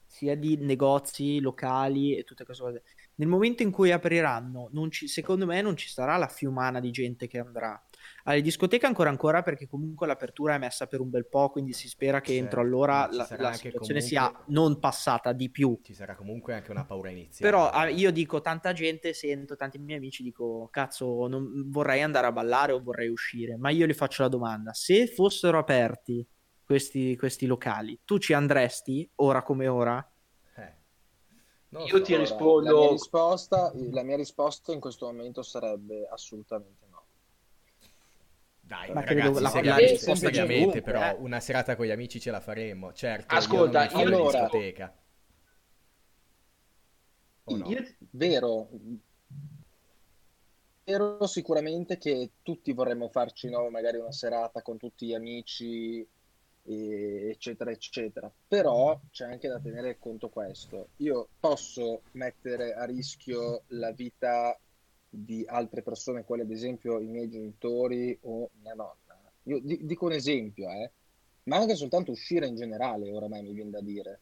sia 0.06 0.37
di 0.37 0.56
negozi, 0.56 1.40
locali 1.40 2.16
e 2.16 2.25
tutte 2.25 2.44
queste 2.44 2.62
cose. 2.62 2.82
Nel 3.16 3.28
momento 3.28 3.62
in 3.62 3.71
cui 3.71 3.90
apriranno, 3.90 4.68
ci, 4.90 5.09
secondo 5.09 5.47
me 5.47 5.61
non 5.62 5.76
ci 5.76 5.88
sarà 5.88 6.16
la 6.16 6.28
fiumana 6.28 6.80
di 6.80 6.90
gente 6.90 7.26
che 7.26 7.38
andrà. 7.38 7.82
Alle 8.24 8.40
discoteche 8.40 8.86
ancora 8.86 9.10
ancora 9.10 9.42
perché 9.42 9.66
comunque 9.66 10.06
l'apertura 10.06 10.54
è 10.54 10.58
messa 10.58 10.86
per 10.86 11.00
un 11.00 11.10
bel 11.10 11.26
po', 11.26 11.50
quindi 11.50 11.72
si 11.72 11.88
spera 11.88 12.20
che 12.20 12.32
certo, 12.32 12.42
entro 12.42 12.60
allora 12.60 13.08
la, 13.10 13.26
la 13.38 13.52
situazione 13.52 14.00
comunque... 14.00 14.00
sia 14.00 14.44
non 14.46 14.78
passata 14.78 15.32
di 15.32 15.50
più. 15.50 15.78
Ci 15.82 15.94
sarà 15.94 16.14
comunque 16.14 16.54
anche 16.54 16.70
una 16.70 16.84
paura 16.84 17.10
iniziale. 17.10 17.50
Però 17.50 17.68
ah, 17.70 17.88
io 17.88 18.12
dico, 18.12 18.40
tanta 18.40 18.72
gente, 18.72 19.12
sento 19.12 19.56
tanti 19.56 19.78
miei 19.78 19.98
amici, 19.98 20.22
dico, 20.22 20.68
cazzo, 20.70 21.26
non, 21.26 21.70
vorrei 21.70 22.02
andare 22.02 22.26
a 22.26 22.32
ballare 22.32 22.72
o 22.72 22.82
vorrei 22.82 23.08
uscire, 23.08 23.56
ma 23.56 23.70
io 23.70 23.86
gli 23.86 23.94
faccio 23.94 24.22
la 24.22 24.28
domanda, 24.28 24.72
se 24.72 25.06
fossero 25.06 25.58
aperti 25.58 26.26
questi, 26.64 27.16
questi 27.16 27.46
locali, 27.46 28.00
tu 28.04 28.18
ci 28.18 28.32
andresti 28.32 29.08
ora 29.16 29.42
come 29.42 29.68
ora? 29.68 30.12
Eh. 30.56 30.74
Io 31.70 31.96
so. 31.96 32.02
ti 32.02 32.16
rispondo... 32.16 32.72
La 32.72 32.80
mia, 32.80 32.90
risposta, 32.90 33.72
la 33.90 34.02
mia 34.02 34.16
risposta 34.16 34.72
in 34.72 34.80
questo 34.80 35.06
momento 35.06 35.42
sarebbe 35.42 36.06
assolutamente 36.10 36.86
no. 36.90 36.91
Dai, 38.72 38.90
ma 38.90 39.04
ragazzi, 39.04 39.40
la, 39.42 39.50
seriamente, 39.50 40.06
la, 40.06 40.14
seriamente 40.14 40.80
però, 40.80 41.02
eh? 41.02 41.16
una 41.18 41.40
serata 41.40 41.76
con 41.76 41.84
gli 41.84 41.90
amici 41.90 42.18
ce 42.18 42.30
la 42.30 42.40
faremo, 42.40 42.94
certo. 42.94 43.34
Ascolta, 43.34 43.84
io, 43.90 43.98
io 43.98 44.06
allora... 44.06 44.40
discoteca. 44.40 44.96
No? 47.44 47.68
Io... 47.68 47.84
Vero. 48.12 48.68
Vero 50.84 51.26
sicuramente 51.26 51.98
che 51.98 52.30
tutti 52.40 52.72
vorremmo 52.72 53.10
farci 53.10 53.50
no, 53.50 53.68
magari 53.68 53.98
una 53.98 54.10
serata 54.10 54.62
con 54.62 54.78
tutti 54.78 55.04
gli 55.04 55.12
amici, 55.12 56.06
eccetera, 56.64 57.70
eccetera. 57.70 58.32
Però 58.48 58.98
c'è 59.10 59.26
anche 59.26 59.48
da 59.48 59.60
tenere 59.60 59.98
conto 59.98 60.30
questo. 60.30 60.88
Io 60.96 61.28
posso 61.38 62.04
mettere 62.12 62.72
a 62.72 62.84
rischio 62.84 63.64
la 63.66 63.92
vita 63.92 64.58
di 65.14 65.45
altre 65.47 65.83
persone, 65.83 66.25
quali 66.25 66.40
ad 66.40 66.50
esempio 66.50 66.99
i 66.99 67.07
miei 67.07 67.28
genitori 67.28 68.19
o 68.23 68.49
mia 68.62 68.73
nonna. 68.73 69.21
Io 69.45 69.61
di- 69.61 69.85
dico 69.85 70.07
un 70.07 70.12
esempio, 70.12 70.71
eh, 70.71 70.90
ma 71.45 71.59
anche 71.59 71.75
soltanto 71.75 72.12
uscire 72.12 72.47
in 72.47 72.57
generale, 72.57 73.11
oramai 73.11 73.42
mi 73.42 73.52
viene 73.52 73.71
da 73.71 73.83
dire. 73.83 74.21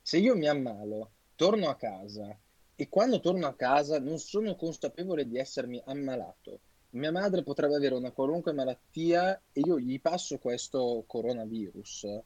Se 0.00 0.18
io 0.18 0.36
mi 0.36 0.46
ammalo, 0.46 1.10
torno 1.34 1.68
a 1.68 1.74
casa 1.74 2.38
e 2.76 2.88
quando 2.88 3.18
torno 3.18 3.46
a 3.46 3.54
casa 3.54 3.98
non 3.98 4.18
sono 4.18 4.54
consapevole 4.54 5.26
di 5.26 5.36
essermi 5.36 5.82
ammalato. 5.84 6.60
Mia 6.90 7.10
madre 7.10 7.42
potrebbe 7.42 7.74
avere 7.74 7.94
una 7.94 8.12
qualunque 8.12 8.52
malattia 8.52 9.40
e 9.52 9.60
io 9.60 9.80
gli 9.80 10.00
passo 10.00 10.38
questo 10.38 11.04
coronavirus 11.06 12.20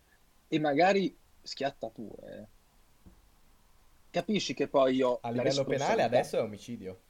e 0.49 0.59
magari 0.59 1.17
schiatta 1.43 1.89
pure. 1.89 2.49
Capisci 4.11 4.55
che 4.55 4.69
poi 4.69 4.97
io... 4.97 5.19
A 5.23 5.31
livello 5.31 5.65
penale 5.65 6.03
adesso 6.03 6.37
è 6.37 6.43
omicidio. 6.43 7.01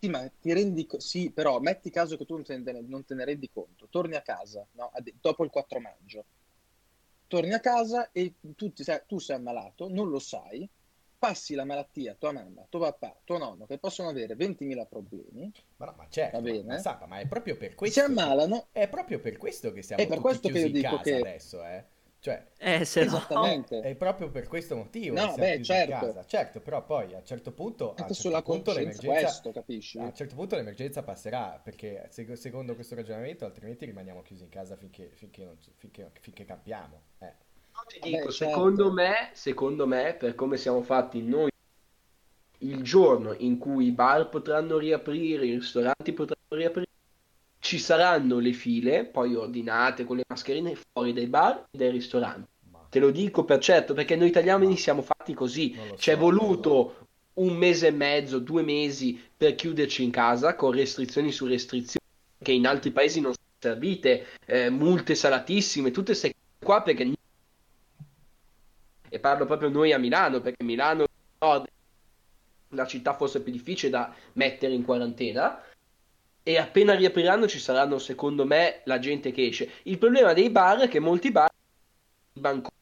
Sì, 0.00 0.08
ma 0.08 0.26
ti 0.40 0.52
rendi 0.52 0.86
co- 0.86 0.98
sì, 0.98 1.30
però 1.30 1.60
metti 1.60 1.90
caso 1.90 2.16
che 2.16 2.24
tu 2.24 2.34
non 2.34 2.42
te 2.42 2.56
ne, 2.56 2.80
non 2.80 3.04
te 3.04 3.14
ne 3.14 3.24
rendi 3.24 3.50
conto, 3.52 3.86
torni 3.90 4.16
a 4.16 4.22
casa 4.22 4.66
no? 4.72 4.90
dopo 5.20 5.44
il 5.44 5.50
4 5.50 5.78
maggio, 5.78 6.24
torni 7.26 7.52
a 7.52 7.60
casa 7.60 8.10
e 8.10 8.34
tu, 8.56 8.72
ti 8.72 8.82
sei, 8.82 9.02
tu 9.06 9.18
sei 9.18 9.36
ammalato, 9.36 9.88
non 9.88 10.08
lo 10.08 10.18
sai, 10.18 10.68
passi 11.18 11.54
la 11.54 11.64
malattia 11.64 12.12
a 12.12 12.14
tua 12.14 12.32
mamma, 12.32 12.64
tuo 12.68 12.80
papà, 12.80 13.14
tuo 13.24 13.38
nonno, 13.38 13.66
che 13.66 13.78
possono 13.78 14.08
avere 14.08 14.34
20.000 14.34 14.86
problemi. 14.86 15.52
Ma 15.76 15.86
no, 15.86 15.94
ma 15.96 16.06
certo, 16.08 16.36
va 16.38 16.42
bene. 16.42 16.62
Ma, 16.66 16.78
sa, 16.78 17.04
ma 17.06 17.18
è 17.18 17.26
proprio 17.26 17.56
per 17.56 17.74
questo. 17.74 18.00
Si 18.00 18.06
ammalano. 18.06 18.68
È 18.72 18.88
proprio 18.88 19.20
per 19.20 19.36
questo 19.36 19.72
che 19.72 19.82
siamo 19.82 20.02
è 20.02 20.06
per 20.06 20.20
questo 20.20 20.48
che 20.50 20.58
io 20.60 20.70
dico 20.70 20.98
che 20.98 21.16
adesso, 21.16 21.64
eh. 21.64 21.84
Cioè, 22.20 22.48
eh, 22.58 22.84
se 22.84 23.00
esattamente. 23.00 23.76
No, 23.76 23.82
è 23.82 23.94
proprio 23.94 24.28
per 24.28 24.46
questo 24.46 24.76
motivo. 24.76 25.18
No, 25.18 25.34
beh, 25.34 25.62
certo. 25.62 26.22
certo, 26.26 26.60
però 26.60 26.84
poi 26.84 27.14
a 27.14 27.16
un 27.16 27.24
certo 27.24 27.50
punto, 27.50 27.94
Anche 27.96 28.12
a 28.12 28.14
sulla 28.14 28.36
certo 28.36 28.52
punto 28.52 28.72
l'emergenza, 28.74 29.20
questo, 29.20 29.52
capisci? 29.52 29.98
A 29.98 30.02
un 30.02 30.14
certo 30.14 30.34
punto 30.34 30.54
l'emergenza 30.56 31.02
passerà, 31.02 31.58
perché 31.62 32.10
secondo 32.34 32.74
questo 32.74 32.94
ragionamento 32.94 33.46
altrimenti 33.46 33.86
rimaniamo 33.86 34.20
chiusi 34.20 34.42
in 34.42 34.50
casa 34.50 34.76
finché, 34.76 35.10
finché, 35.14 35.44
non, 35.44 35.56
finché, 35.76 36.10
finché 36.20 36.44
campiamo. 36.44 37.00
Eh. 37.20 37.32
Ti 37.86 38.00
dico, 38.02 38.26
beh, 38.26 38.32
secondo, 38.32 38.82
certo. 38.84 38.92
me, 38.92 39.30
secondo 39.32 39.86
me, 39.86 40.14
per 40.18 40.34
come 40.34 40.58
siamo 40.58 40.82
fatti 40.82 41.22
noi, 41.22 41.50
il 42.58 42.82
giorno 42.82 43.32
in 43.38 43.56
cui 43.56 43.86
i 43.86 43.92
bar 43.92 44.28
potranno 44.28 44.76
riaprire, 44.76 45.46
i 45.46 45.54
ristoranti 45.54 46.12
potranno 46.12 46.48
riaprire, 46.50 46.89
ci 47.60 47.78
saranno 47.78 48.38
le 48.38 48.52
file, 48.52 49.04
poi 49.04 49.34
ordinate 49.34 50.04
con 50.04 50.16
le 50.16 50.24
mascherine, 50.26 50.76
fuori 50.92 51.12
dai 51.12 51.26
bar 51.26 51.66
e 51.70 51.78
dai 51.78 51.90
ristoranti 51.90 52.48
Te 52.88 52.98
lo 52.98 53.10
dico 53.10 53.44
per 53.44 53.60
certo, 53.60 53.94
perché 53.94 54.16
noi 54.16 54.28
italiani 54.28 54.66
no. 54.66 54.76
siamo 54.76 55.02
fatti 55.02 55.32
così. 55.32 55.78
Ci 55.96 56.10
è 56.10 56.16
voluto 56.16 57.06
un 57.34 57.54
mese 57.54 57.88
e 57.88 57.92
mezzo, 57.92 58.40
due 58.40 58.62
mesi 58.62 59.20
per 59.36 59.54
chiuderci 59.54 60.02
in 60.02 60.10
casa 60.10 60.56
con 60.56 60.72
restrizioni 60.72 61.30
su 61.30 61.46
restrizioni 61.46 62.04
che 62.42 62.52
in 62.52 62.66
altri 62.66 62.90
paesi 62.90 63.20
non 63.20 63.32
sono 63.32 63.46
servite, 63.58 64.26
eh, 64.46 64.70
multe 64.70 65.14
salatissime, 65.14 65.90
tutte 65.90 66.12
queste 66.12 66.34
qua 66.58 66.82
perché 66.82 67.12
e 69.12 69.18
parlo 69.18 69.44
proprio 69.44 69.68
noi 69.68 69.92
a 69.92 69.98
Milano, 69.98 70.40
perché 70.40 70.64
Milano 70.64 71.04
nord 71.38 71.66
la 72.70 72.86
città 72.86 73.14
forse 73.14 73.42
più 73.42 73.52
difficile 73.52 73.90
da 73.90 74.14
mettere 74.34 74.72
in 74.72 74.84
quarantena 74.84 75.60
e 76.42 76.58
appena 76.58 76.94
riapriranno 76.94 77.46
ci 77.46 77.58
saranno 77.58 77.98
secondo 77.98 78.44
me 78.44 78.80
la 78.84 78.98
gente 78.98 79.32
che 79.32 79.46
esce. 79.46 79.70
Il 79.84 79.98
problema 79.98 80.32
dei 80.32 80.50
bar 80.50 80.80
è 80.80 80.88
che 80.88 80.98
molti 80.98 81.30
bar 81.30 81.50
banconi 82.32 82.78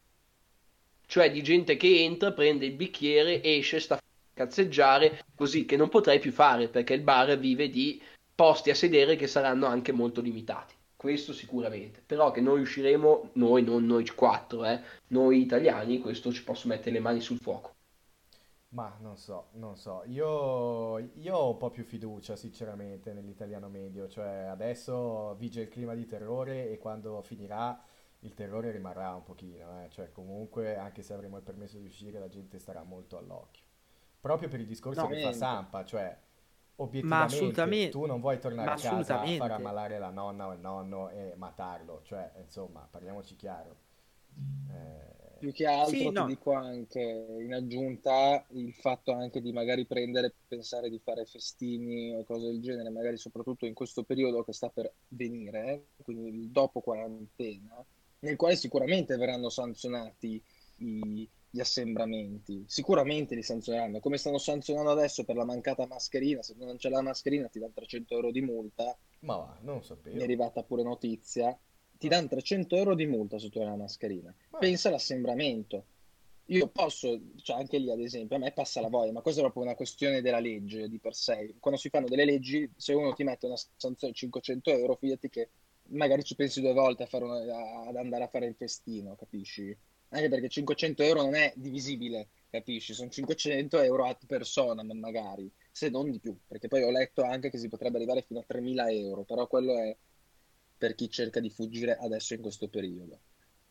cioè 1.09 1.31
di 1.31 1.41
gente 1.41 1.75
che 1.75 2.03
entra, 2.03 2.31
prende 2.31 2.67
il 2.67 2.73
bicchiere, 2.73 3.41
esce, 3.43 3.79
sta 3.79 3.95
a 3.95 4.01
cazzeggiare, 4.31 5.25
così 5.33 5.65
che 5.65 5.75
non 5.75 5.89
potrei 5.89 6.19
più 6.19 6.31
fare 6.31 6.67
perché 6.67 6.93
il 6.93 7.01
bar 7.01 7.35
vive 7.39 7.67
di 7.67 7.99
posti 8.35 8.69
a 8.69 8.75
sedere 8.75 9.15
che 9.15 9.25
saranno 9.25 9.65
anche 9.65 9.91
molto 9.91 10.21
limitati. 10.21 10.75
Questo 10.95 11.33
sicuramente, 11.33 12.03
però 12.05 12.29
che 12.29 12.41
noi 12.41 12.61
usciremo, 12.61 13.31
noi, 13.33 13.63
non 13.63 13.87
noi 13.87 14.07
quattro, 14.09 14.65
eh, 14.65 14.79
noi 15.07 15.41
italiani, 15.41 15.99
questo 15.99 16.31
ci 16.31 16.43
posso 16.43 16.67
mettere 16.67 16.91
le 16.91 16.99
mani 16.99 17.21
sul 17.21 17.39
fuoco. 17.39 17.73
Ma 18.71 18.95
non 18.99 19.17
so, 19.17 19.47
non 19.53 19.75
so, 19.77 20.03
io, 20.05 20.99
io 20.99 21.35
ho 21.35 21.49
un 21.51 21.57
po' 21.57 21.71
più 21.71 21.83
fiducia 21.83 22.35
sinceramente 22.35 23.13
nell'italiano 23.13 23.67
medio, 23.67 24.07
cioè 24.07 24.45
adesso 24.47 25.33
vige 25.37 25.61
il 25.61 25.69
clima 25.69 25.95
di 25.95 26.05
terrore 26.05 26.69
e 26.69 26.77
quando 26.77 27.19
finirà 27.23 27.81
il 28.19 28.33
terrore 28.35 28.69
rimarrà 28.69 29.15
un 29.15 29.23
pochino, 29.23 29.83
eh? 29.83 29.89
cioè 29.89 30.11
comunque 30.11 30.77
anche 30.77 31.01
se 31.01 31.13
avremo 31.15 31.37
il 31.37 31.43
permesso 31.43 31.79
di 31.79 31.85
uscire 31.85 32.19
la 32.19 32.27
gente 32.27 32.59
starà 32.59 32.83
molto 32.83 33.17
all'occhio. 33.17 33.65
proprio 34.19 34.49
per 34.49 34.59
il 34.59 34.67
discorso 34.67 35.01
No, 35.01 35.07
che 35.07 35.17
fa 35.17 35.31
niente. 35.31 35.37
Sampa, 35.37 35.83
cioè 35.83 36.15
Ma 37.01 37.23
obiettivamente 37.23 37.23
assolutamente, 37.23 37.89
tu 37.89 38.05
non 38.05 38.19
vuoi 38.21 38.39
tornare 38.39 38.69
ma 38.69 38.73
a 38.73 38.77
casa 38.79 39.21
a 39.21 39.27
far 39.27 39.51
assolutamente. 39.51 39.51
ammalare 39.51 39.97
la 39.99 40.09
nonna 40.11 40.47
o 40.47 40.53
il 40.53 40.59
nonno 40.59 41.09
e 41.09 41.33
matarlo, 41.35 42.01
cioè 42.03 42.31
insomma, 42.41 42.87
parliamoci 42.89 43.35
chiaro. 43.35 43.77
Eh, 44.69 45.18
Più 45.39 45.53
che 45.53 45.65
altro 45.65 46.11
Sì, 46.11 46.11
ti 46.11 46.23
no. 46.23 46.25
dico 46.25 46.51
anche 46.53 46.99
in 46.99 47.53
aggiunta 47.53 48.45
il 48.51 48.73
fatto 48.73 49.13
anche 49.13 49.39
di 49.41 49.53
magari 49.53 49.85
prendere, 49.87 50.35
pensare 50.47 50.89
di 50.89 50.99
fare 50.99 51.25
festini 51.25 52.13
o 52.13 52.25
cose 52.25 52.47
del 52.47 52.61
genere, 52.61 52.89
magari 52.89 53.17
soprattutto 53.17 53.65
in 53.65 53.73
questo 53.73 54.03
periodo 54.03 54.43
che 54.43 54.51
sta 54.53 54.69
per 54.69 54.93
venire, 55.07 55.91
quindi 56.03 56.29
il 56.41 56.49
dopo 56.51 56.81
quarantena, 56.81 57.83
nel 58.19 58.35
quale 58.35 58.57
sicuramente 58.57 59.15
verranno 59.15 59.49
sanzionati 59.49 60.43
i- 60.77 61.29
gli 61.51 61.59
assembramenti, 61.61 62.65
sicuramente 62.67 63.33
li 63.33 63.41
sanzioneranno, 63.43 63.99
come 64.01 64.17
stanno 64.17 64.37
sanzionando 64.37 64.91
adesso 64.91 65.23
per 65.23 65.35
la 65.37 65.45
mancata 65.45 65.87
mascherina, 65.87 66.43
se 66.43 66.53
non 66.57 66.75
c'è 66.77 66.89
la 66.89 67.01
mascherina 67.01 67.47
ti 67.47 67.59
danno 67.59 67.73
300 67.73 68.13
euro 68.15 68.31
di 68.31 68.41
multa, 68.41 68.95
ma 69.21 69.37
va, 69.37 69.57
non 69.61 69.75
lo 69.75 69.81
mi 70.11 70.21
è 70.21 70.23
sapevo. 70.23 70.23
arrivata 70.23 70.63
pure 70.63 70.83
notizia, 70.83 71.57
ti 71.99 72.07
danno 72.07 72.29
300 72.29 72.77
euro 72.77 72.95
di 72.95 73.05
multa 73.05 73.37
se 73.37 73.49
tu 73.49 73.59
hai 73.59 73.65
la 73.65 73.75
mascherina. 73.75 74.33
Pensa 74.57 74.87
all'assembramento. 74.87 75.85
Io 76.45 76.67
posso, 76.69 77.19
cioè 77.43 77.57
anche 77.57 77.77
lì 77.77 77.91
ad 77.91 77.99
esempio, 77.99 78.37
a 78.37 78.39
me 78.39 78.51
passa 78.53 78.81
la 78.81 78.87
voglia, 78.87 79.11
ma 79.11 79.21
questa 79.21 79.41
è 79.41 79.43
proprio 79.43 79.63
una 79.63 79.75
questione 79.75 80.21
della 80.21 80.39
legge 80.39 80.87
di 80.87 80.97
per 80.97 81.13
sé. 81.13 81.55
Quando 81.59 81.79
si 81.79 81.89
fanno 81.89 82.07
delle 82.07 82.25
leggi, 82.25 82.67
se 82.75 82.93
uno 82.93 83.13
ti 83.13 83.23
mette 83.23 83.45
una 83.45 83.57
sanzione 83.75 84.13
di 84.13 84.17
500 84.17 84.71
euro, 84.71 84.95
fidati 84.95 85.29
che 85.29 85.49
magari 85.89 86.23
ci 86.23 86.35
pensi 86.35 86.61
due 86.61 86.73
volte 86.73 87.03
a 87.03 87.05
fare 87.05 87.25
una- 87.25 87.87
ad 87.87 87.95
andare 87.97 88.23
a 88.23 88.27
fare 88.27 88.47
il 88.47 88.55
festino, 88.55 89.15
capisci? 89.15 89.75
Anche 90.11 90.29
perché 90.29 90.49
500 90.49 91.03
euro 91.03 91.21
non 91.21 91.35
è 91.35 91.53
divisibile, 91.55 92.29
capisci? 92.49 92.93
Sono 92.93 93.09
500 93.09 93.79
euro 93.79 94.05
a 94.05 94.17
persona, 94.25 94.81
ma 94.83 94.93
magari, 94.95 95.51
se 95.71 95.89
non 95.89 96.09
di 96.09 96.19
più, 96.19 96.35
perché 96.47 96.67
poi 96.67 96.81
ho 96.81 96.89
letto 96.89 97.21
anche 97.21 97.51
che 97.51 97.59
si 97.59 97.67
potrebbe 97.67 97.97
arrivare 97.97 98.23
fino 98.23 98.39
a 98.39 98.43
3.000 98.47 98.89
euro, 98.89 99.23
però 99.23 99.45
quello 99.47 99.77
è 99.77 99.95
per 100.79 100.95
chi 100.95 101.09
cerca 101.09 101.39
di 101.39 101.49
fuggire 101.51 101.95
adesso 101.97 102.33
in 102.33 102.41
questo 102.41 102.69
periodo. 102.69 103.19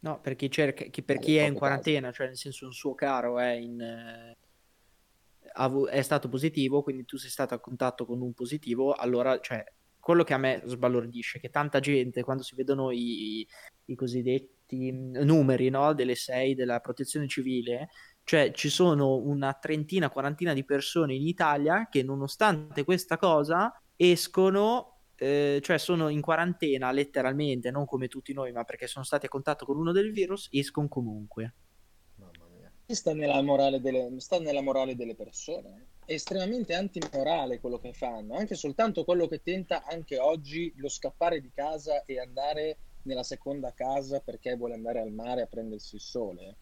No, 0.01 0.21
per 0.21 0.37
chi, 0.37 0.49
cerca, 0.49 0.85
chi- 0.85 1.03
per 1.03 1.19
chi 1.19 1.37
è 1.37 1.45
in 1.45 1.55
quarantena, 1.55 2.13
cioè 2.13 2.29
nel 2.29 2.37
senso 2.37 2.67
un 2.67 2.73
suo 2.73 2.95
caro 2.95 3.41
è, 3.41 3.51
in, 3.53 3.81
eh, 3.81 4.37
è 5.91 6.03
stato 6.03 6.29
positivo, 6.29 6.83
quindi 6.83 7.05
tu 7.05 7.17
sei 7.17 7.31
stato 7.31 7.55
a 7.55 7.59
contatto 7.59 8.07
con 8.07 8.21
un 8.21 8.33
positivo, 8.33 8.93
allora, 8.93 9.41
cioè, 9.41 9.65
quello 9.99 10.23
che 10.23 10.35
a 10.35 10.39
me 10.39 10.63
sbalordisce 10.65 11.39
è 11.39 11.41
che 11.41 11.51
tanta 11.51 11.81
gente, 11.81 12.23
quando 12.23 12.45
si 12.45 12.55
vedono 12.55 12.93
i, 12.93 13.45
i 13.87 13.95
cosiddetti 13.97 14.93
mh, 14.93 15.25
numeri, 15.25 15.69
no, 15.71 15.93
delle 15.95 16.15
sei 16.15 16.55
della 16.55 16.79
protezione 16.79 17.27
civile, 17.27 17.89
cioè 18.23 18.53
ci 18.53 18.69
sono 18.69 19.17
una 19.17 19.55
trentina, 19.55 20.11
quarantina 20.11 20.53
di 20.53 20.65
persone 20.65 21.15
in 21.15 21.27
Italia 21.27 21.89
che 21.91 22.03
nonostante 22.03 22.85
questa 22.85 23.17
cosa 23.17 23.73
escono 23.97 24.98
eh, 25.19 25.61
cioè 25.63 25.79
sono 25.79 26.09
in 26.09 26.21
quarantena 26.21 26.93
letteralmente, 26.93 27.71
non 27.71 27.85
come 27.85 28.09
tutti 28.09 28.33
noi, 28.33 28.53
ma 28.53 28.65
perché 28.65 28.87
sono 28.87 29.05
stati 29.05 29.27
a 29.27 29.29
contatto 29.29 29.67
con 29.67 29.77
uno 29.77 29.93
del 29.93 30.13
virus, 30.13 30.49
escono 30.53 30.89
comunque. 30.89 31.55
Mamma 32.15 32.47
mia. 32.55 32.73
Sta 32.87 33.13
nella 33.13 33.43
morale 33.43 33.81
delle, 33.81 34.09
sta 34.21 34.39
nella 34.39 34.63
morale 34.63 34.95
delle 34.95 35.17
persone. 35.17 35.89
È 36.05 36.13
estremamente 36.13 36.75
antimorale 36.75 37.61
quello 37.61 37.79
che 37.79 37.93
fanno, 37.93 38.37
anche 38.37 38.55
soltanto 38.55 39.05
quello 39.05 39.27
che 39.27 39.43
tenta 39.43 39.85
anche 39.85 40.19
oggi 40.19 40.73
lo 40.77 40.89
scappare 40.89 41.41
di 41.41 41.51
casa 41.53 42.05
e 42.05 42.19
andare 42.19 42.79
nella 43.03 43.25
seconda 43.25 43.73
casa 43.75 44.21
perché 44.21 44.55
vuole 44.55 44.75
andare 44.75 45.01
al 45.01 45.11
mare 45.11 45.43
a 45.43 45.47
prendersi 45.47 45.97
il 45.97 46.01
sole. 46.01 46.57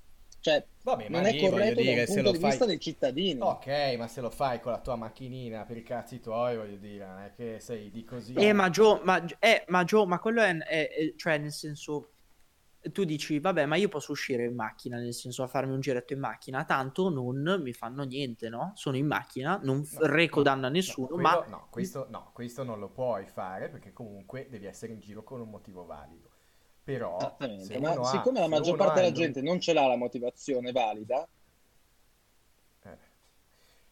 Cioè, 0.47 0.65
Vabbè, 0.85 1.09
ma 1.09 1.19
non 1.19 1.27
è 1.27 1.37
corretto 1.41 1.81
dire, 1.81 2.07
se 2.07 2.15
punto 2.15 2.23
lo 2.23 2.33
di 2.33 2.39
fai... 2.39 2.51
vista 2.51 2.67
dei 2.67 2.79
cittadini. 2.79 3.41
Ok, 3.41 3.97
ma 3.99 4.07
se 4.07 4.21
lo 4.21 4.31
fai 4.31 4.61
con 4.61 4.71
la 4.71 4.79
tua 4.79 4.95
macchinina 4.95 5.65
per 5.65 5.77
i 5.77 5.83
cazzi 5.83 6.21
tuoi, 6.21 6.57
voglio 6.57 6.77
dire, 6.77 7.05
non 7.05 7.19
è 7.19 7.33
che 7.35 7.59
sei 7.59 7.91
di 7.91 8.05
così. 8.05 8.35
Eh, 8.35 8.53
ma 8.53 8.71
Gio, 8.71 9.01
ma, 9.03 9.25
eh, 9.41 9.65
ma 9.67 9.83
Gio, 9.83 10.07
ma 10.07 10.21
quello 10.21 10.43
è, 10.43 10.57
è- 10.57 10.89
è- 10.89 11.15
cioè 11.17 11.39
nel 11.39 11.51
senso, 11.51 12.13
tu 12.93 13.03
dici, 13.03 13.41
vabbè, 13.41 13.67
ma 13.67 13.75
io 13.75 13.89
posso 13.89 14.13
uscire 14.13 14.45
in 14.45 14.55
macchina, 14.55 14.99
nel 14.99 15.13
senso 15.13 15.43
a 15.43 15.49
farmi 15.49 15.73
un 15.73 15.81
giretto 15.81 16.13
in 16.13 16.21
macchina, 16.21 16.65
tanto 16.65 17.09
non 17.11 17.61
mi 17.61 17.73
fanno 17.73 18.05
niente, 18.05 18.49
no? 18.49 18.71
Sono 18.77 18.97
in 18.97 19.09
macchina, 19.09 19.59
non 19.65 19.83
f- 19.85 19.99
No, 19.99 20.07
reco 20.07 20.37
no, 20.37 20.43
danno 20.45 20.67
a 20.67 20.69
no, 20.69 20.73
nessuno, 20.73 21.09
quello- 21.09 21.23
ma 21.23 21.45
no, 21.49 21.67
questo, 21.71 22.07
no, 22.11 22.31
questo 22.33 22.63
non 22.63 22.79
lo 22.79 22.91
puoi 22.91 23.27
fare 23.27 23.69
perché 23.69 23.93
comunque 23.93 24.47
devi 24.49 24.67
essere 24.67 24.93
in 24.93 25.01
giro 25.01 25.25
con 25.25 25.41
un 25.41 25.51
motivo 25.51 25.85
valido. 25.85 26.26
Però, 26.87 27.37
ma 27.81 27.91
ha- 27.91 28.05
siccome 28.05 28.39
la 28.39 28.47
maggior 28.47 28.77
parte 28.77 29.01
della 29.01 29.11
gente 29.11 29.43
non 29.43 29.59
ce 29.59 29.73
l'ha 29.73 29.89
la 29.89 29.97
motivazione 29.97 30.71
valida, 30.71 31.29
eh. 32.85 32.99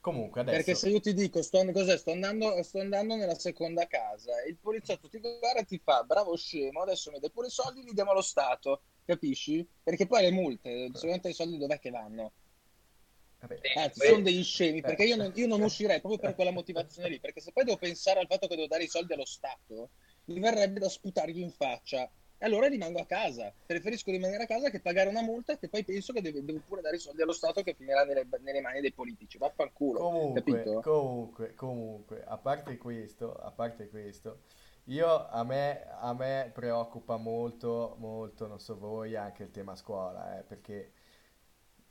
Comunque 0.00 0.42
adesso... 0.42 0.56
Perché 0.56 0.74
se 0.76 0.90
io 0.90 1.00
ti 1.00 1.12
dico, 1.12 1.42
sto, 1.42 1.64
cos'è? 1.72 1.96
Sto 1.96 2.12
andando, 2.12 2.62
sto 2.62 2.78
andando 2.78 3.16
nella 3.16 3.34
seconda 3.34 3.86
casa 3.88 4.42
e 4.42 4.50
il 4.50 4.58
poliziotto 4.58 5.08
ti 5.08 5.18
guarda 5.18 5.60
e 5.60 5.64
ti 5.64 5.80
fa, 5.82 6.04
bravo 6.04 6.36
scemo, 6.36 6.82
adesso 6.82 7.10
mi 7.10 7.18
dai 7.18 7.32
pure 7.32 7.48
i 7.48 7.50
soldi, 7.50 7.82
li 7.82 7.94
diamo 7.94 8.12
allo 8.12 8.22
Stato, 8.22 8.82
capisci? 9.04 9.66
Perché 9.82 10.06
poi 10.06 10.22
le 10.22 10.30
multe, 10.30 10.90
secondo 10.92 11.22
te 11.22 11.30
i 11.30 11.34
soldi 11.34 11.58
dov'è 11.58 11.80
che 11.80 11.90
vanno? 11.90 12.32
vabbè, 13.40 13.60
Anzi, 13.76 13.98
Beh, 13.98 14.06
sono 14.06 14.22
degli 14.22 14.44
scemi, 14.44 14.78
eh. 14.78 14.82
perché 14.82 15.04
io 15.04 15.16
non, 15.16 15.32
io 15.34 15.46
non 15.48 15.62
uscirei 15.62 16.00
proprio 16.00 16.20
per 16.20 16.34
quella 16.36 16.52
motivazione 16.52 17.08
lì, 17.08 17.18
perché 17.18 17.40
se 17.40 17.50
poi 17.50 17.64
devo 17.64 17.78
pensare 17.78 18.20
al 18.20 18.26
fatto 18.28 18.46
che 18.46 18.54
devo 18.54 18.68
dare 18.68 18.84
i 18.84 18.88
soldi 18.88 19.14
allo 19.14 19.24
Stato, 19.24 19.90
mi 20.26 20.38
verrebbe 20.38 20.78
da 20.80 20.88
sputargli 20.88 21.40
in 21.40 21.50
faccia. 21.50 22.10
E 22.38 22.44
allora 22.44 22.66
rimango 22.66 23.00
a 23.00 23.06
casa. 23.06 23.52
Preferisco 23.64 24.10
rimanere 24.10 24.42
a 24.42 24.46
casa 24.46 24.70
che 24.70 24.80
pagare 24.80 25.08
una 25.08 25.22
multa 25.22 25.56
che 25.56 25.68
poi 25.68 25.84
penso 25.84 26.12
che 26.12 26.20
deve- 26.20 26.44
devo 26.44 26.60
pure 26.66 26.80
dare 26.80 26.96
i 26.96 26.98
soldi 26.98 27.22
allo 27.22 27.32
Stato 27.32 27.62
che 27.62 27.74
finirà 27.74 28.04
nelle, 28.04 28.26
nelle 28.40 28.60
mani 28.60 28.80
dei 28.80 28.92
politici. 28.92 29.38
Vaffanculo. 29.38 29.98
Comunque, 30.00 30.42
capito? 30.42 30.80
comunque, 30.80 31.54
comunque, 31.54 32.24
a 32.24 32.36
parte 32.36 32.76
questo, 32.76 33.34
a 33.34 33.50
parte 33.50 33.88
questo, 33.88 34.42
io 34.84 35.28
a 35.28 35.44
me, 35.44 35.86
a 36.00 36.12
me 36.12 36.50
preoccupa 36.52 37.16
molto, 37.16 37.96
molto, 37.98 38.46
non 38.46 38.60
so 38.60 38.76
voi, 38.76 39.16
anche 39.16 39.44
il 39.44 39.50
tema 39.50 39.74
scuola, 39.76 40.38
eh, 40.38 40.42
perché 40.42 40.92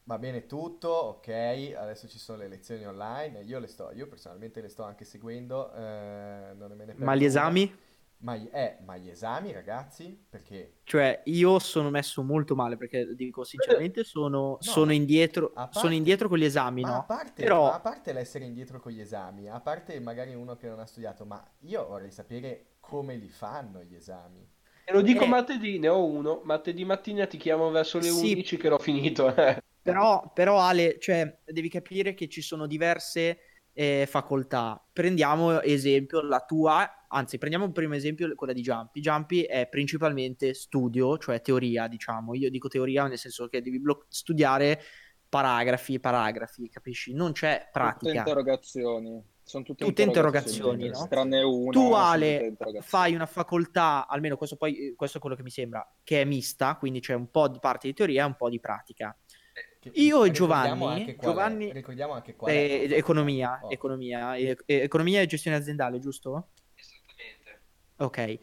va 0.03 0.19
bene 0.19 0.45
tutto, 0.45 0.89
ok, 0.89 1.73
adesso 1.75 2.07
ci 2.07 2.19
sono 2.19 2.39
le 2.39 2.47
lezioni 2.47 2.85
online, 2.85 3.41
io 3.41 3.57
le 3.59 3.67
sto, 3.67 3.91
io 3.93 4.07
personalmente 4.07 4.61
le 4.61 4.69
sto 4.69 4.83
anche 4.83 5.05
seguendo, 5.05 5.73
eh, 5.73 6.53
non 6.53 6.71
me 6.75 6.85
ne 6.85 6.93
ma 6.97 7.15
gli 7.15 7.19
una. 7.19 7.27
esami? 7.27 7.79
Ma, 8.23 8.37
gli- 8.37 8.49
eh, 8.53 8.77
ma 8.85 8.95
gli 8.95 9.09
esami, 9.09 9.51
ragazzi, 9.51 10.17
perché 10.29 10.75
Cioè, 10.83 11.23
io 11.25 11.59
sono 11.59 11.89
messo 11.89 12.23
molto 12.23 12.55
male 12.55 12.77
perché 12.77 13.13
dico 13.15 13.43
sinceramente, 13.43 14.05
sono, 14.05 14.57
sono 14.61 14.85
ma 14.87 14.93
indietro, 14.93 15.47
a 15.47 15.63
parte- 15.67 15.79
sono 15.79 15.93
indietro 15.93 16.29
con 16.29 16.37
gli 16.37 16.45
esami, 16.45 16.81
Ma 16.81 16.89
a 16.89 16.95
no? 16.99 17.05
parte, 17.05 17.43
Però- 17.43 17.65
ma 17.67 17.73
a 17.75 17.79
parte 17.81 18.13
l'essere 18.13 18.45
indietro 18.45 18.79
con 18.79 18.93
gli 18.93 19.01
esami, 19.01 19.49
a 19.49 19.59
parte 19.59 19.99
magari 19.99 20.33
uno 20.35 20.55
che 20.55 20.67
non 20.69 20.79
ha 20.79 20.85
studiato, 20.85 21.25
ma 21.25 21.45
io 21.61 21.85
vorrei 21.85 22.11
sapere 22.11 22.75
come 22.79 23.15
li 23.17 23.29
fanno 23.29 23.83
gli 23.83 23.95
esami. 23.95 24.49
Te 24.85 24.93
lo 24.93 25.01
dico 25.01 25.25
Eh. 25.25 25.27
martedì, 25.27 25.77
ne 25.79 25.89
ho 25.89 26.05
uno. 26.05 26.41
Martedì 26.45 26.85
mattina 26.85 27.25
ti 27.27 27.37
chiamo 27.37 27.69
verso 27.71 27.97
le 27.99 28.09
Sì. 28.09 28.31
11 28.31 28.55
che 28.57 28.69
l'ho 28.69 28.79
finito. 28.79 29.33
eh. 29.35 29.61
Però, 29.81 30.31
però 30.33 30.59
Ale, 30.61 30.97
cioè, 30.99 31.39
devi 31.45 31.67
capire 31.69 32.13
che 32.13 32.29
ci 32.29 32.41
sono 32.41 32.67
diverse 32.67 33.39
eh, 33.75 34.05
facoltà. 34.07 34.81
Prendiamo 34.93 35.59
esempio 35.61 36.21
la 36.21 36.39
tua, 36.41 37.02
anzi, 37.13 37.37
prendiamo 37.37 37.65
un 37.65 37.71
primo 37.71 37.95
esempio 37.95 38.33
quella 38.35 38.53
di 38.53 38.61
Jumpy. 38.61 38.99
Jumpy 38.99 39.41
è 39.43 39.67
principalmente 39.67 40.53
studio, 40.53 41.17
cioè 41.17 41.41
teoria, 41.41 41.87
diciamo. 41.87 42.33
Io 42.35 42.49
dico 42.49 42.67
teoria 42.67 43.07
nel 43.07 43.17
senso 43.17 43.47
che 43.47 43.61
devi 43.61 43.79
blo- 43.79 44.05
studiare 44.09 44.81
paragrafi, 45.29 45.99
paragrafi, 45.99 46.69
capisci? 46.69 47.13
Non 47.13 47.31
c'è 47.31 47.57
Tutte 47.57 47.69
pratica. 47.71 48.17
interrogazioni. 48.19 49.23
Sono 49.45 49.63
tutte, 49.65 49.83
Tutte 49.83 50.03
interrogazioni, 50.03 50.87
no? 50.87 51.05
Tranne 51.09 51.41
una. 51.43 51.71
Tu, 51.71 51.81
sono 51.81 51.95
Ale, 51.97 52.33
tutte 52.33 52.45
interrogazioni. 52.47 52.85
fai 52.87 53.13
una 53.13 53.25
facoltà, 53.25 54.07
almeno 54.07 54.37
questo, 54.37 54.55
poi, 54.55 54.93
questo 54.95 55.17
è 55.17 55.19
quello 55.21 55.35
che 55.35 55.43
mi 55.43 55.49
sembra, 55.49 55.85
che 56.03 56.21
è 56.21 56.23
mista, 56.25 56.75
quindi 56.77 57.01
c'è 57.01 57.13
un 57.13 57.29
po' 57.29 57.49
di 57.49 57.59
parte 57.59 57.87
di 57.87 57.93
teoria 57.93 58.23
e 58.23 58.27
un 58.27 58.35
po' 58.37 58.49
di 58.49 58.59
pratica. 58.61 59.15
Che- 59.79 59.91
Io 59.95 60.23
e 60.23 60.31
Giovanni- 60.31 61.05
è- 61.13 61.17
Giovanni- 61.19 61.73
ricordiamo 61.73 62.13
anche 62.13 62.35
qual 62.37 62.51
è 62.51 62.55
Eh, 62.55 62.95
economia, 62.95 63.59
Oh. 63.63 63.69
economia, 63.69 64.35
e- 64.35 64.57
e- 64.65 64.75
economia 64.83 65.19
e 65.19 65.25
gestione 65.25 65.57
aziendale, 65.57 65.99
giusto? 65.99 66.51
Ok. 68.03 68.39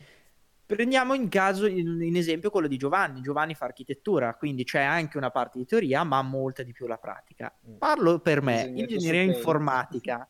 Prendiamo 0.64 1.14
in 1.14 1.28
caso, 1.28 1.66
in, 1.66 2.00
in 2.00 2.16
esempio, 2.16 2.50
quello 2.50 2.68
di 2.68 2.76
Giovanni. 2.76 3.20
Giovanni 3.20 3.54
fa 3.54 3.64
architettura, 3.64 4.36
quindi 4.36 4.64
c'è 4.64 4.80
anche 4.80 5.18
una 5.18 5.30
parte 5.30 5.58
di 5.58 5.66
teoria, 5.66 6.04
ma 6.04 6.22
molta 6.22 6.62
di 6.62 6.72
più 6.72 6.86
la 6.86 6.96
pratica. 6.96 7.52
Mm. 7.68 7.76
Parlo 7.76 8.20
per 8.20 8.40
me, 8.40 8.72
ingegneria 8.74 9.22
informatica. 9.22 10.28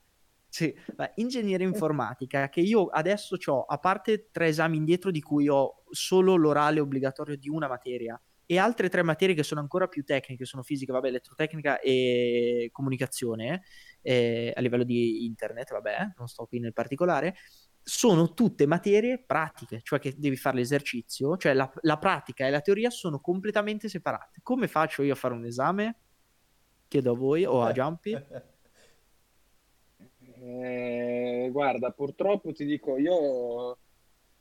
Sì, 0.48 0.74
ma 0.96 1.10
ingegneria 1.16 1.66
informatica, 1.68 2.48
che 2.48 2.60
io 2.60 2.86
adesso 2.86 3.36
ho, 3.44 3.64
a 3.64 3.78
parte 3.78 4.30
tre 4.32 4.48
esami 4.48 4.78
indietro 4.78 5.10
di 5.10 5.20
cui 5.20 5.48
ho 5.48 5.84
solo 5.90 6.36
l'orale 6.36 6.80
obbligatorio 6.80 7.36
di 7.36 7.48
una 7.48 7.68
materia 7.68 8.20
e 8.46 8.58
altre 8.58 8.88
tre 8.88 9.04
materie 9.04 9.36
che 9.36 9.44
sono 9.44 9.60
ancora 9.60 9.86
più 9.86 10.02
tecniche, 10.02 10.44
sono 10.44 10.64
fisica, 10.64 10.92
vabbè, 10.92 11.06
elettrotecnica 11.06 11.78
e 11.78 12.68
comunicazione, 12.72 13.62
eh, 14.02 14.52
a 14.56 14.60
livello 14.60 14.82
di 14.82 15.24
internet, 15.24 15.70
vabbè, 15.70 16.14
non 16.16 16.26
sto 16.26 16.46
qui 16.46 16.58
nel 16.58 16.72
particolare, 16.72 17.36
sono 17.82 18.34
tutte 18.34 18.66
materie 18.66 19.18
pratiche, 19.18 19.80
cioè 19.82 19.98
che 19.98 20.14
devi 20.16 20.36
fare 20.36 20.56
l'esercizio, 20.56 21.36
cioè 21.36 21.54
la, 21.54 21.70
la 21.82 21.98
pratica 21.98 22.46
e 22.46 22.50
la 22.50 22.60
teoria 22.60 22.90
sono 22.90 23.20
completamente 23.20 23.88
separate. 23.88 24.40
Come 24.42 24.68
faccio 24.68 25.02
io 25.02 25.12
a 25.12 25.16
fare 25.16 25.34
un 25.34 25.44
esame? 25.44 25.98
Chiedo 26.88 27.12
a 27.12 27.16
voi 27.16 27.44
o 27.44 27.62
a 27.62 27.72
Jumpy. 27.72 28.16
Eh, 30.42 31.48
guarda, 31.52 31.90
purtroppo 31.90 32.52
ti 32.52 32.64
dico, 32.64 32.96
io 32.96 33.78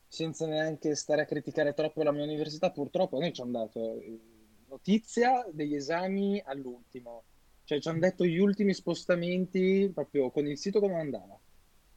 senza 0.08 0.47
neanche 0.47 0.95
stare 0.95 1.21
a 1.21 1.25
criticare 1.25 1.73
troppo 1.73 2.02
la 2.04 2.12
mia 2.12 2.23
università, 2.23 2.71
purtroppo 2.71 3.19
noi 3.19 3.34
ci 3.34 3.41
hanno 3.41 3.65
dato 3.65 3.99
eh, 3.99 4.19
notizia 4.67 5.45
degli 5.52 5.75
esami 5.75 6.41
all'ultimo, 6.45 7.25
cioè 7.63 7.80
ci 7.80 7.88
hanno 7.89 7.99
detto 7.99 8.25
gli 8.25 8.39
ultimi 8.39 8.73
spostamenti 8.73 9.91
proprio 9.93 10.32
con 10.32 10.47
il 10.47 10.58
sito 10.58 10.80
come 10.80 10.99
andava. 10.99 11.38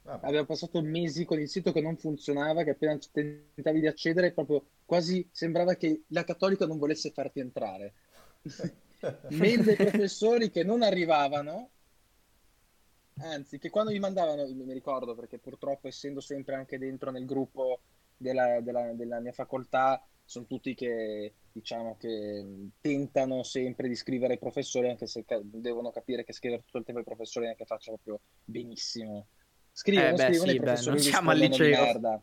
Vabbè. 0.03 0.27
Abbiamo 0.27 0.47
passato 0.47 0.83
mesi 0.83 1.25
con 1.25 1.39
il 1.41 1.49
sito 1.49 1.73
che 1.73 1.81
non 1.81 1.97
funzionava, 1.97 2.65
che 2.65 2.71
appena 2.71 2.99
tentavi 2.99 3.81
di 3.81 3.87
accedere, 3.87 4.33
proprio 4.33 4.65
quasi 4.85 5.29
sembrava 5.31 5.75
che 5.75 6.03
la 6.09 6.25
Cattolica 6.25 6.67
non 6.67 6.79
volesse 6.79 7.11
farti 7.11 7.41
entrare. 7.41 7.95
Mail 9.31 9.63
dei 9.63 9.77
professori 9.77 10.51
che 10.51 10.65
non 10.65 10.83
arrivavano, 10.83 11.71
anzi, 13.19 13.59
che 13.59 13.71
quando 13.71 13.93
mi 13.93 13.99
mandavano, 13.99 14.47
mi 14.53 14.73
ricordo 14.73 15.15
perché 15.15 15.39
purtroppo 15.39 15.89
essendo 15.89 16.21
sempre 16.21 16.55
anche 16.57 16.79
dentro 16.79 17.11
nel 17.11 17.25
gruppo 17.25 17.81
della, 18.17 18.61
della, 18.61 18.93
della 18.93 19.21
mia 19.21 19.33
facoltà, 19.33 20.05
sono 20.25 20.47
tutti 20.47 20.75
che 20.75 21.35
diciamo 21.53 21.97
che 21.99 22.71
tentano 22.81 23.43
sempre 23.43 23.89
di 23.89 23.95
scrivere 23.95 24.35
ai 24.35 24.39
professori, 24.39 24.89
anche 24.89 25.07
se 25.07 25.25
ca- 25.25 25.41
devono 25.43 25.91
capire 25.91 26.25
che 26.25 26.33
scrivere 26.33 26.63
tutto 26.65 26.79
il 26.79 26.85
tempo 26.85 27.01
ai 27.01 27.07
professori 27.07 27.47
non 27.47 27.55
è 27.55 27.57
che 27.57 27.67
faccia 27.67 27.91
proprio 27.93 28.21
benissimo. 28.45 29.27
Scrivono, 29.73 30.09
Eh, 30.09 30.13
beh, 30.13 30.33
scrivono, 30.35 30.51
sì, 30.51 30.57
i 30.57 30.61
beh, 30.61 30.81
non 30.83 30.99
siamo 30.99 31.31
al 31.31 31.39
liceo. 31.39 32.23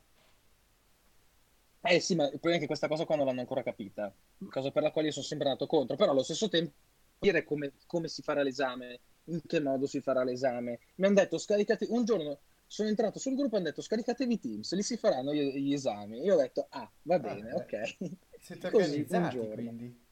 Eh 1.82 2.00
sì, 2.00 2.16
ma 2.16 2.26
il 2.26 2.32
problema 2.32 2.58
è 2.58 2.60
che 2.60 2.68
questa 2.68 2.88
cosa 2.88 3.06
qua 3.06 3.16
non 3.16 3.26
l'hanno 3.26 3.40
ancora 3.40 3.64
capita, 3.64 4.14
cosa 4.50 4.70
per 4.72 4.84
la 4.84 4.92
quale 4.92 5.08
io 5.08 5.14
sono 5.14 5.26
sempre 5.26 5.48
andato 5.48 5.66
contro, 5.66 5.96
però 5.96 6.12
allo 6.12 6.24
stesso 6.24 6.50
tempo 6.50 6.74
dire 7.20 7.44
come, 7.44 7.74
come 7.86 8.08
si 8.08 8.22
farà 8.22 8.44
l'esame, 8.44 9.00
in 9.26 9.42
che 9.46 9.60
modo 9.62 9.88
si 9.88 10.02
farà 10.02 10.24
l'esame. 10.24 10.80
Mi 10.96 11.06
hanno 11.06 11.16
detto 11.16 11.38
scaricate, 11.38 11.88
un 11.90 12.04
giorno 12.06 12.40
sono 12.68 12.90
entrato 12.90 13.18
sul 13.20 13.36
gruppo 13.36 13.56
e 13.56 13.58
hanno 13.60 13.68
detto 13.70 13.82
scaricatevi 13.82 14.40
Teams, 14.40 14.74
lì 14.74 14.84
si 14.84 14.98
faranno 14.98 15.34
gli, 15.34 15.42
gli 15.58 15.74
esami. 15.74 16.22
Io 16.22 16.36
ho 16.36 16.38
detto 16.38 16.68
ah, 16.70 16.90
va 17.04 17.20
bene, 17.20 17.54
beh. 17.54 17.54
ok. 17.54 17.98
Siete 18.40 18.70
Così, 18.70 19.08
organizzati, 19.08 19.38
un 19.38 19.44
giorno. 19.44 19.54
quindi. 19.54 20.08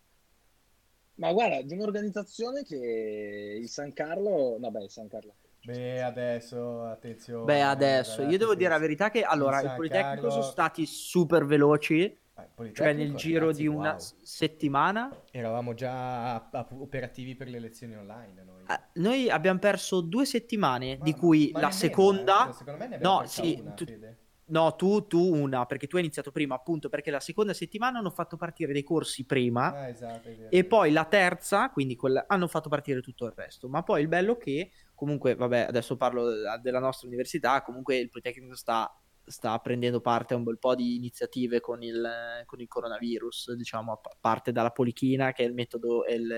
Ma 1.15 1.34
guarda, 1.34 1.62
di 1.63 1.73
un'organizzazione 1.73 2.63
che 2.63 3.58
il 3.60 3.67
San 3.69 3.91
Carlo, 3.93 4.58
vabbè, 4.60 4.84
il 4.84 4.89
San 4.89 5.08
Carlo. 5.08 5.36
Beh, 5.67 6.01
adesso, 6.01 6.84
attenzione. 6.86 7.45
Beh, 7.45 7.62
adesso, 7.62 8.21
io 8.21 8.27
ragazzi, 8.27 8.38
devo 8.38 8.56
dire 8.56 8.69
la 8.69 8.77
verità 8.77 9.10
che 9.10 9.23
allora, 9.23 9.60
il 9.62 9.71
Politecnico 9.73 10.30
sono 10.30 10.43
stati 10.43 10.86
super 10.86 11.45
veloci, 11.45 12.17
Eh, 12.36 12.49
cioè 12.71 12.93
nel 12.93 13.15
giro 13.15 13.47
ragazzi, 13.47 13.58
di 13.58 13.67
una 13.67 13.95
wow. 13.95 13.97
settimana. 14.21 15.21
Eravamo 15.32 15.73
già 15.73 16.49
operativi 16.71 17.36
per 17.36 17.47
le 17.49 17.60
lezioni 17.60 17.95
online 17.95 18.43
noi. 18.43 18.65
eh, 18.69 18.99
Noi 18.99 19.30
abbiamo 19.30 19.60
perso 19.60 20.01
due 20.01 20.25
settimane, 20.25 20.97
Ma- 20.97 21.03
di 21.03 21.13
cui 21.15 21.51
la 21.56 21.69
nemmeno, 21.69 21.71
seconda... 21.71 22.49
eh, 22.49 22.53
secondo 22.53 22.80
me 22.80 22.88
ne 22.88 22.95
abbiamo 22.95 23.13
No, 23.13 23.23
sì, 23.27 23.62
una, 23.62 23.73
tu- 23.75 23.86
Fede. 23.86 24.17
No, 24.49 24.75
tu, 24.77 25.06
tu 25.08 25.19
una, 25.36 25.65
perché 25.65 25.88
tu 25.88 25.97
hai 25.97 26.03
iniziato 26.03 26.32
prima, 26.32 26.56
appunto, 26.56 26.88
perché 26.88 27.12
la 27.12 27.19
seconda 27.19 27.53
settimana 27.53 27.99
hanno 27.99 28.10
fatto 28.12 28.38
partire 28.38 28.71
dei 28.71 28.84
corsi 28.84 29.25
prima 29.25 29.75
Ah, 29.75 29.88
esatto, 29.89 30.30
è 30.30 30.34
e 30.49 30.63
poi 30.65 30.91
la 30.91 31.03
terza, 31.06 31.69
quindi 31.69 31.95
quella, 31.97 32.23
hanno 32.27 32.47
fatto 32.47 32.69
partire 32.69 33.01
tutto 33.01 33.25
il 33.25 33.34
resto. 33.36 33.67
Ma 33.67 33.84
poi 33.84 34.01
il 34.01 34.08
bello 34.08 34.38
che, 34.38 34.71
comunque, 34.97 35.36
vabbè, 35.36 35.67
adesso 35.69 35.95
parlo 35.95 36.27
della, 36.27 36.57
della 36.57 36.79
nostra 36.79 37.07
università, 37.07 37.62
comunque 37.62 37.97
il 37.97 38.10
Politecnico 38.10 38.55
sta, 38.55 38.91
sta 39.23 39.60
prendendo 39.60 40.01
parte 40.01 40.33
a 40.33 40.38
un 40.38 40.43
bel 40.43 40.57
po' 40.57 40.73
di 40.73 40.95
iniziative 40.95 41.60
con 41.60 41.83
il, 41.83 42.43
con 42.45 42.60
il 42.60 42.67
coronavirus, 42.67 43.53
diciamo, 43.53 43.91
a 43.91 43.97
pa- 43.97 44.17
parte 44.19 44.51
dalla 44.51 44.71
polichina, 44.71 45.33
che 45.33 45.43
è 45.43 45.45
il 45.45 45.53
metodo, 45.53 46.03
è 46.03 46.13
il, 46.13 46.36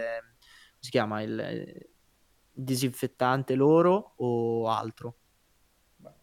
si 0.78 0.90
chiama, 0.90 1.22
il 1.22 1.40
eh, 1.40 1.90
disinfettante 2.52 3.56
loro 3.56 4.16
o 4.18 4.68
altro. 4.68 5.16
Ma- 5.98 6.14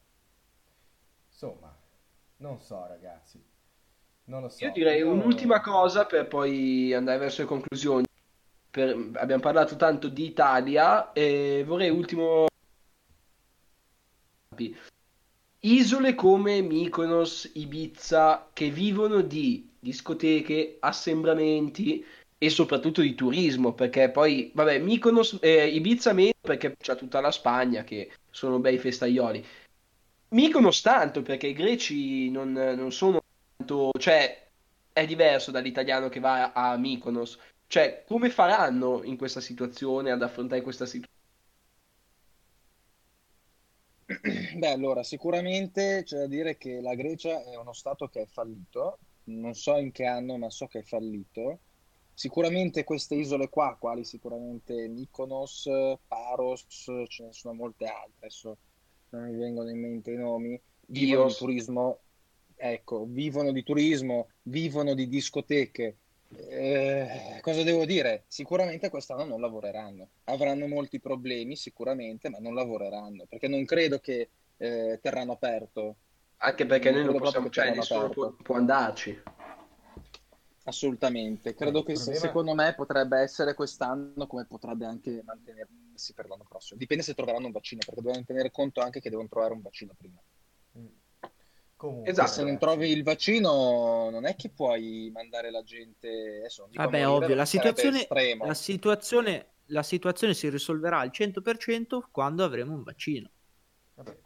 Insomma, 1.28 1.74
non 2.36 2.58
so 2.58 2.86
ragazzi. 2.86 3.42
Non 4.24 4.42
lo 4.42 4.50
so. 4.50 4.62
Io 4.62 4.72
direi 4.72 5.00
un'ultima 5.00 5.62
cosa 5.62 6.04
per 6.04 6.28
poi 6.28 6.92
andare 6.92 7.16
verso 7.16 7.40
le 7.40 7.48
conclusioni. 7.48 8.05
Per- 8.76 9.12
abbiamo 9.14 9.40
parlato 9.40 9.74
tanto 9.76 10.08
di 10.08 10.26
Italia 10.26 11.14
e 11.14 11.64
vorrei 11.66 11.88
ultimo 11.88 12.46
isole 15.60 16.14
come 16.14 16.60
Mykonos, 16.60 17.52
Ibiza 17.54 18.50
che 18.52 18.68
vivono 18.68 19.22
di 19.22 19.66
discoteche, 19.78 20.76
assembramenti 20.80 22.04
e 22.36 22.50
soprattutto 22.50 23.00
di 23.00 23.14
turismo, 23.14 23.72
perché 23.72 24.10
poi, 24.10 24.50
vabbè, 24.54 24.78
Mykonos, 24.80 25.38
eh, 25.40 25.68
Ibiza 25.68 26.12
meno 26.12 26.32
perché 26.38 26.76
c'è 26.76 26.96
tutta 26.96 27.20
la 27.20 27.30
Spagna 27.30 27.82
che 27.82 28.12
sono 28.30 28.58
bei 28.58 28.76
festaioli. 28.76 29.42
Mykonos 30.28 30.82
tanto 30.82 31.22
perché 31.22 31.46
i 31.46 31.54
greci 31.54 32.30
non, 32.30 32.52
non 32.52 32.92
sono 32.92 33.22
tanto, 33.56 33.92
cioè 33.98 34.48
è 34.92 35.06
diverso 35.06 35.50
dall'italiano 35.50 36.10
che 36.10 36.20
va 36.20 36.52
a 36.52 36.76
Mykonos. 36.76 37.38
Cioè, 37.68 38.04
come 38.06 38.30
faranno 38.30 39.02
in 39.04 39.16
questa 39.16 39.40
situazione 39.40 40.10
ad 40.10 40.22
affrontare 40.22 40.62
questa 40.62 40.84
situazione? 40.86 41.14
Beh, 44.58 44.68
allora, 44.70 45.02
sicuramente 45.02 46.02
c'è 46.04 46.18
da 46.18 46.26
dire 46.26 46.56
che 46.56 46.80
la 46.80 46.94
Grecia 46.94 47.42
è 47.44 47.56
uno 47.56 47.72
stato 47.72 48.08
che 48.08 48.22
è 48.22 48.26
fallito, 48.26 49.00
non 49.24 49.54
so 49.54 49.76
in 49.78 49.90
che 49.92 50.04
anno, 50.06 50.36
ma 50.38 50.48
so 50.50 50.66
che 50.66 50.80
è 50.80 50.82
fallito. 50.82 51.60
Sicuramente 52.14 52.84
queste 52.84 53.14
isole 53.16 53.48
qua, 53.48 53.76
quali 53.78 54.04
sicuramente 54.04 54.88
Mykonos, 54.88 55.68
Paros, 56.06 56.64
ce 57.08 57.24
ne 57.24 57.32
sono 57.32 57.54
molte 57.54 57.86
altre, 57.86 58.14
adesso 58.20 58.58
non 59.10 59.24
mi 59.24 59.36
vengono 59.36 59.68
in 59.70 59.80
mente 59.80 60.12
i 60.12 60.16
nomi, 60.16 60.60
vivono 60.86 61.28
di 61.28 61.34
Chios. 61.34 61.36
turismo, 61.36 62.00
ecco, 62.54 63.04
vivono 63.06 63.52
di 63.52 63.62
turismo, 63.62 64.28
vivono 64.42 64.94
di 64.94 65.08
discoteche. 65.08 65.98
Eh, 66.34 67.38
cosa 67.40 67.62
devo 67.62 67.84
dire? 67.84 68.24
Sicuramente 68.26 68.90
quest'anno 68.90 69.24
non 69.24 69.40
lavoreranno. 69.40 70.08
Avranno 70.24 70.66
molti 70.66 71.00
problemi, 71.00 71.56
sicuramente, 71.56 72.28
ma 72.28 72.38
non 72.38 72.54
lavoreranno, 72.54 73.26
perché 73.28 73.48
non 73.48 73.64
credo 73.64 73.98
che 73.98 74.30
eh, 74.56 74.98
terranno 75.00 75.32
aperto. 75.32 75.96
Anche 76.38 76.66
perché 76.66 76.90
noi 76.90 77.04
non 77.04 77.16
possiamo, 77.16 77.48
cioè 77.48 77.74
nessuno 77.74 78.08
può, 78.08 78.30
può 78.42 78.56
andarci. 78.56 79.22
Assolutamente. 80.64 81.54
Credo 81.54 81.82
che 81.84 81.92
problema- 81.92 82.18
secondo 82.18 82.54
me 82.54 82.74
potrebbe 82.74 83.18
essere 83.20 83.54
quest'anno 83.54 84.26
come 84.26 84.46
potrebbe 84.46 84.84
anche 84.84 85.22
mantenersi 85.24 86.12
per 86.12 86.26
l'anno 86.28 86.44
prossimo. 86.48 86.78
Dipende 86.78 87.04
se 87.04 87.14
troveranno 87.14 87.46
un 87.46 87.52
vaccino, 87.52 87.82
perché 87.84 88.02
dobbiamo 88.02 88.24
tenere 88.26 88.50
conto 88.50 88.80
anche 88.80 89.00
che 89.00 89.08
devono 89.08 89.28
trovare 89.28 89.52
un 89.54 89.62
vaccino 89.62 89.94
prima. 89.96 90.20
Comunque, 91.76 92.10
Esatto. 92.10 92.28
Se 92.30 92.42
non 92.42 92.58
trovi 92.58 92.90
il 92.90 93.02
vaccino, 93.02 94.08
non 94.10 94.24
è 94.24 94.34
che 94.34 94.48
puoi 94.48 95.10
mandare 95.12 95.50
la 95.50 95.62
gente. 95.62 96.38
Adesso 96.38 96.62
non 96.62 96.70
dico 96.70 96.82
a 96.82 96.86
Vabbè, 96.86 97.04
morire, 97.04 97.24
ovvio, 97.24 97.36
la 97.36 97.44
situazione, 97.44 98.06
la 98.38 98.54
situazione, 98.54 99.46
la 99.66 99.82
situazione 99.82 100.32
si 100.32 100.48
risolverà 100.48 101.00
al 101.00 101.10
100% 101.12 102.08
quando 102.10 102.44
avremo 102.44 102.74
un 102.74 102.82
vaccino. 102.82 103.28
vabbè, 103.94 104.16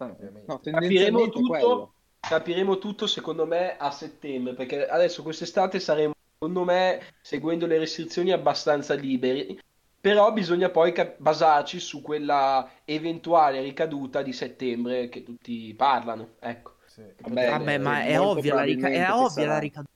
No, 0.46 0.60
Capiremo 0.60 1.28
tutto, 1.28 1.94
capiremo 2.20 2.78
tutto 2.78 3.06
secondo 3.08 3.46
me 3.46 3.76
a 3.76 3.90
settembre, 3.90 4.54
perché 4.54 4.86
adesso 4.86 5.24
quest'estate 5.24 5.80
saremo, 5.80 6.14
secondo 6.34 6.62
me, 6.62 7.14
seguendo 7.20 7.66
le 7.66 7.78
restrizioni 7.78 8.30
abbastanza 8.30 8.94
liberi, 8.94 9.58
però 10.00 10.32
bisogna 10.32 10.70
poi 10.70 10.92
cap- 10.92 11.18
basarci 11.18 11.80
su 11.80 12.00
quella 12.00 12.70
eventuale 12.84 13.60
ricaduta 13.60 14.22
di 14.22 14.32
settembre 14.32 15.08
che 15.08 15.24
tutti 15.24 15.74
parlano, 15.74 16.36
ecco. 16.38 16.78
Sì. 17.06 17.22
Vabbè, 17.22 17.50
Vabbè, 17.50 17.78
ma 17.78 18.04
è 18.04 18.20
ovvia 18.20 18.54
la, 18.54 18.62
rica- 18.62 18.88
è 18.88 19.10
ovvia 19.10 19.46
la 19.46 19.58
ricaduta. 19.58 19.92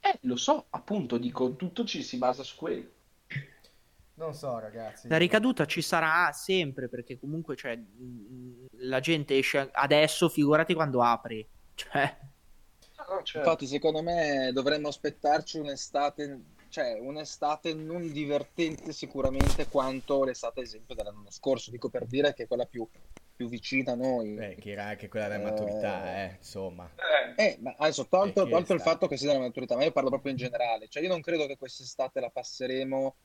Eh, 0.00 0.18
lo 0.22 0.36
so, 0.36 0.66
appunto, 0.70 1.18
dico, 1.18 1.56
tutto 1.56 1.84
ci 1.84 2.02
si 2.02 2.16
basa 2.16 2.42
su 2.42 2.56
quello. 2.56 2.88
Non 4.14 4.34
so, 4.34 4.58
ragazzi. 4.58 5.08
La 5.08 5.16
ricaduta 5.16 5.66
ci 5.66 5.80
sarà 5.80 6.30
sempre 6.32 6.88
perché 6.88 7.18
comunque 7.18 7.56
cioè, 7.56 7.76
mh, 7.76 8.66
la 8.80 9.00
gente 9.00 9.38
esce 9.38 9.70
adesso, 9.72 10.28
figurati 10.28 10.74
quando 10.74 11.02
apri. 11.02 11.46
Cioè, 11.80 12.16
Ah, 12.96 13.14
no, 13.14 13.22
certo. 13.22 13.38
Infatti, 13.38 13.66
secondo 13.66 14.02
me 14.02 14.50
dovremmo 14.52 14.88
aspettarci 14.88 15.58
un'estate, 15.58 16.40
cioè 16.68 16.98
un'estate 17.00 17.72
non 17.72 18.12
divertente 18.12 18.92
sicuramente 18.92 19.68
quanto 19.68 20.22
l'estate, 20.24 20.60
ad 20.60 20.66
esempio, 20.66 20.94
dell'anno 20.94 21.30
scorso. 21.30 21.70
Dico 21.70 21.88
per 21.88 22.04
dire 22.04 22.34
che 22.34 22.42
è 22.42 22.46
quella 22.46 22.66
più, 22.66 22.86
più 23.40 23.48
vicina 23.48 23.92
a 23.92 23.94
noi. 23.94 24.34
Beh, 24.34 24.56
che 24.56 24.72
era 24.72 24.84
anche 24.84 25.08
quella 25.08 25.28
della 25.28 25.40
Eh, 25.40 25.50
maturità, 25.50 26.24
eh, 26.24 26.36
insomma. 26.36 26.90
Eh, 27.36 27.42
Eh, 27.42 27.58
ma 27.62 27.74
adesso 27.78 28.06
tolto, 28.06 28.42
E 28.42 28.44
che 28.44 28.50
tolto 28.50 28.74
il 28.74 28.80
fatto 28.82 29.06
che 29.06 29.16
sia 29.16 29.28
della 29.28 29.40
maturità, 29.40 29.76
ma 29.76 29.84
io 29.84 29.92
parlo 29.92 30.10
proprio 30.10 30.32
in 30.32 30.36
generale. 30.36 30.88
Cioè, 30.88 31.02
io 31.02 31.08
non 31.08 31.22
credo 31.22 31.46
che 31.46 31.56
quest'estate 31.56 32.20
la 32.20 32.28
passeremo, 32.28 33.16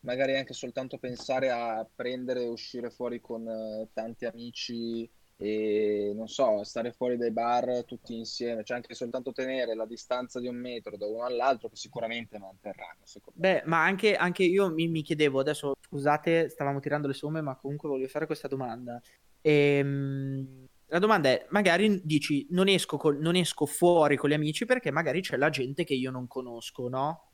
magari 0.00 0.36
anche 0.36 0.52
soltanto 0.52 0.98
pensare 0.98 1.50
a 1.50 1.88
prendere 1.94 2.42
e 2.42 2.48
uscire 2.48 2.90
fuori 2.90 3.20
con 3.20 3.46
eh, 3.46 3.88
tanti 3.92 4.24
amici 4.24 5.08
e 5.42 6.12
non 6.14 6.28
so, 6.28 6.62
stare 6.64 6.92
fuori 6.92 7.16
dai 7.16 7.30
bar 7.30 7.84
tutti 7.86 8.14
insieme, 8.14 8.62
cioè 8.62 8.76
anche 8.76 8.94
soltanto 8.94 9.32
tenere 9.32 9.74
la 9.74 9.86
distanza 9.86 10.38
di 10.38 10.46
un 10.46 10.56
metro 10.56 10.98
da 10.98 11.06
uno 11.06 11.24
all'altro 11.24 11.70
che 11.70 11.76
sicuramente 11.76 12.38
manterranno. 12.38 13.04
Beh, 13.32 13.62
ma 13.64 13.82
anche, 13.82 14.16
anche 14.16 14.42
io 14.42 14.70
mi, 14.70 14.88
mi, 14.88 15.00
chiedevo, 15.00 15.40
adesso 15.40 15.72
scusate, 15.80 16.50
stavamo 16.50 16.78
tirando 16.78 17.06
le 17.08 17.14
somme, 17.14 17.40
ma 17.40 17.56
comunque 17.56 17.88
voglio 17.88 18.06
fare 18.06 18.26
questa 18.26 18.48
domanda. 18.48 19.00
Ehm, 19.40 20.66
la 20.88 20.98
domanda 20.98 21.30
è, 21.30 21.46
magari 21.48 22.02
dici, 22.04 22.46
non 22.50 22.68
esco, 22.68 22.98
col, 22.98 23.18
non 23.18 23.34
esco 23.34 23.64
fuori 23.64 24.18
con 24.18 24.28
gli 24.28 24.34
amici 24.34 24.66
perché 24.66 24.90
magari 24.90 25.22
c'è 25.22 25.38
la 25.38 25.48
gente 25.48 25.84
che 25.84 25.94
io 25.94 26.10
non 26.10 26.26
conosco, 26.26 26.86
no? 26.90 27.30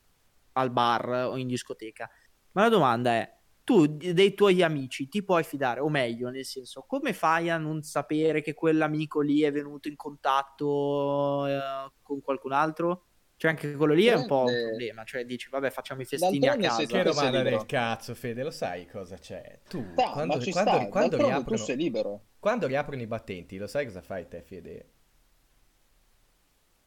Al 0.53 0.71
bar 0.71 1.09
o 1.09 1.37
in 1.37 1.49
discoteca. 1.49 2.09
Ma 2.53 2.63
la 2.63 2.69
domanda 2.69 3.15
è, 3.15 3.36
tu 3.67 3.85
dei 3.89 4.33
tuoi 4.35 4.63
amici 4.63 5.09
ti 5.09 5.25
puoi 5.25 5.43
fidare, 5.43 5.81
o 5.81 5.89
meglio, 5.89 6.31
nel 6.31 6.45
senso, 6.45 6.85
come 6.87 7.13
fai 7.13 7.51
a 7.51 7.59
non 7.59 7.83
sapere 7.83 8.41
che 8.41 8.55
quell'amico 8.55 9.21
lì 9.21 9.43
è 9.43 9.51
venuto 9.51 9.89
in 9.89 9.97
contatto 9.97 11.49
eh, 11.49 11.91
con 12.01 12.21
qualcun 12.21 12.53
altro? 12.53 13.07
Cioè, 13.35 13.51
anche 13.51 13.75
quello 13.75 13.93
lì 13.93 14.07
è 14.07 14.15
un 14.15 14.25
po' 14.25 14.45
un 14.45 14.69
problema. 14.69 15.03
Cioè, 15.03 15.25
dici, 15.27 15.49
vabbè, 15.51 15.71
facciamo 15.71 16.01
i 16.01 16.05
festini 16.05 16.47
a 16.47 16.57
casa. 16.57 16.87
Che 16.87 17.03
domanda 17.03 17.43
del 17.43 17.67
cazzo, 17.67 18.15
Fede, 18.15 18.45
lo 18.45 18.53
sai 18.53 18.87
cosa 18.87 19.17
c'è? 19.17 19.59
Tu, 19.69 19.85
sta, 19.93 20.11
quando, 20.11 20.39
quando, 20.39 20.71
quando, 20.71 20.89
quando 20.89 21.17
riaprono, 21.17 21.45
tu 21.45 21.57
sei 21.57 21.77
libero. 21.77 22.27
Quando 22.39 22.69
riaprono 22.69 23.03
i 23.03 23.07
battenti, 23.09 23.59
lo 23.59 23.67
sai 23.67 23.85
cosa 23.87 24.01
fai 24.01 24.29
te, 24.29 24.43
Fede? 24.43 24.93